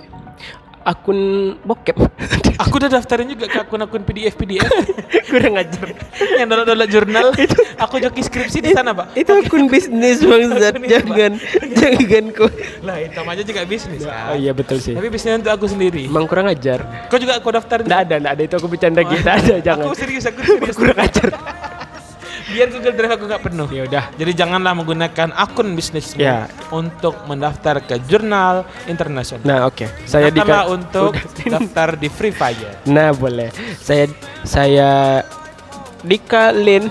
Akun 0.80 1.18
bokep. 1.60 1.92
aku 2.62 2.74
udah 2.80 2.88
daftarin 2.88 3.28
juga 3.28 3.52
ke 3.52 3.58
akun-akun 3.60 4.00
PDF 4.00 4.32
PDF 4.36 4.64
Kurang 5.30 5.60
ajar. 5.60 5.92
yang 6.40 6.48
download 6.48 6.88
jurnal. 6.88 7.36
aku 7.84 8.00
joki 8.00 8.24
skripsi 8.24 8.64
di 8.64 8.72
sana, 8.72 8.96
Pak. 8.96 9.12
itu 9.12 9.28
akun 9.28 9.68
bisnis 9.68 10.24
bangsat. 10.24 10.80
Itu, 10.80 10.88
jangan 10.88 11.32
jangan 11.76 12.24
kok. 12.32 12.50
Lah, 12.80 12.96
hitam 12.96 13.28
aja 13.28 13.42
juga 13.44 13.60
bisnis. 13.68 14.08
Oh 14.08 14.36
iya 14.36 14.56
betul 14.56 14.80
sih. 14.80 14.96
Tapi 14.96 15.12
bisnisnya 15.12 15.44
untuk 15.44 15.52
aku 15.52 15.66
sendiri. 15.68 16.08
Emang 16.08 16.24
kurang 16.24 16.48
ajar. 16.48 16.80
Kau 17.12 17.20
juga 17.20 17.36
aku 17.36 17.52
daftarin. 17.52 17.84
Nggak 17.84 18.00
ada, 18.08 18.14
nggak 18.16 18.32
ada 18.32 18.42
itu 18.48 18.54
aku 18.56 18.68
bercanda 18.72 19.00
gitu. 19.04 19.28
Ada, 19.28 19.54
jangan. 19.60 19.84
Aku 19.84 19.96
serius, 19.96 20.24
aku 20.26 20.40
serius. 20.42 20.76
kurang 20.80 20.98
ajar. 20.98 21.28
Biar 22.50 22.66
Google 22.68 22.94
Drive 22.94 23.12
aku 23.14 23.24
nggak 23.26 23.42
penuh. 23.46 23.68
Ya 23.70 23.82
udah. 23.86 24.04
Jadi 24.14 24.32
janganlah 24.34 24.74
menggunakan 24.74 25.28
akun 25.32 25.72
bisnis 25.72 26.12
Ya. 26.18 26.50
untuk 26.74 27.14
mendaftar 27.24 27.78
ke 27.80 28.02
jurnal 28.04 28.66
internasional. 28.84 29.46
Nah, 29.46 29.58
oke. 29.66 29.86
Saya 30.04 30.28
di 30.28 30.42
Gunakanlah 30.42 30.66
untuk 30.68 31.12
daftar 31.46 31.94
di 31.94 32.08
Free 32.10 32.34
Fire. 32.34 32.82
Nah, 32.90 33.14
boleh. 33.14 33.54
Saya 33.78 34.10
saya 34.42 35.22
Dika 36.02 36.50
Lin. 36.50 36.90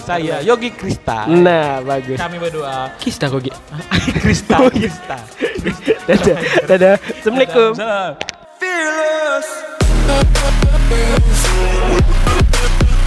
Saya 0.00 0.40
Yogi 0.40 0.72
Krista. 0.72 1.28
Nah, 1.28 1.80
bagus. 1.80 2.16
Kami 2.16 2.36
berdua 2.40 2.88
Kista 2.96 3.28
kok, 3.28 3.40
Gi. 3.40 3.52
Krista. 4.24 4.56
Krista. 4.68 5.18
Dadah. 6.08 6.38
Dadah. 6.66 6.94
Assalamualaikum. 7.20 7.70
Salam. 7.76 8.12
fearless. 8.56 9.48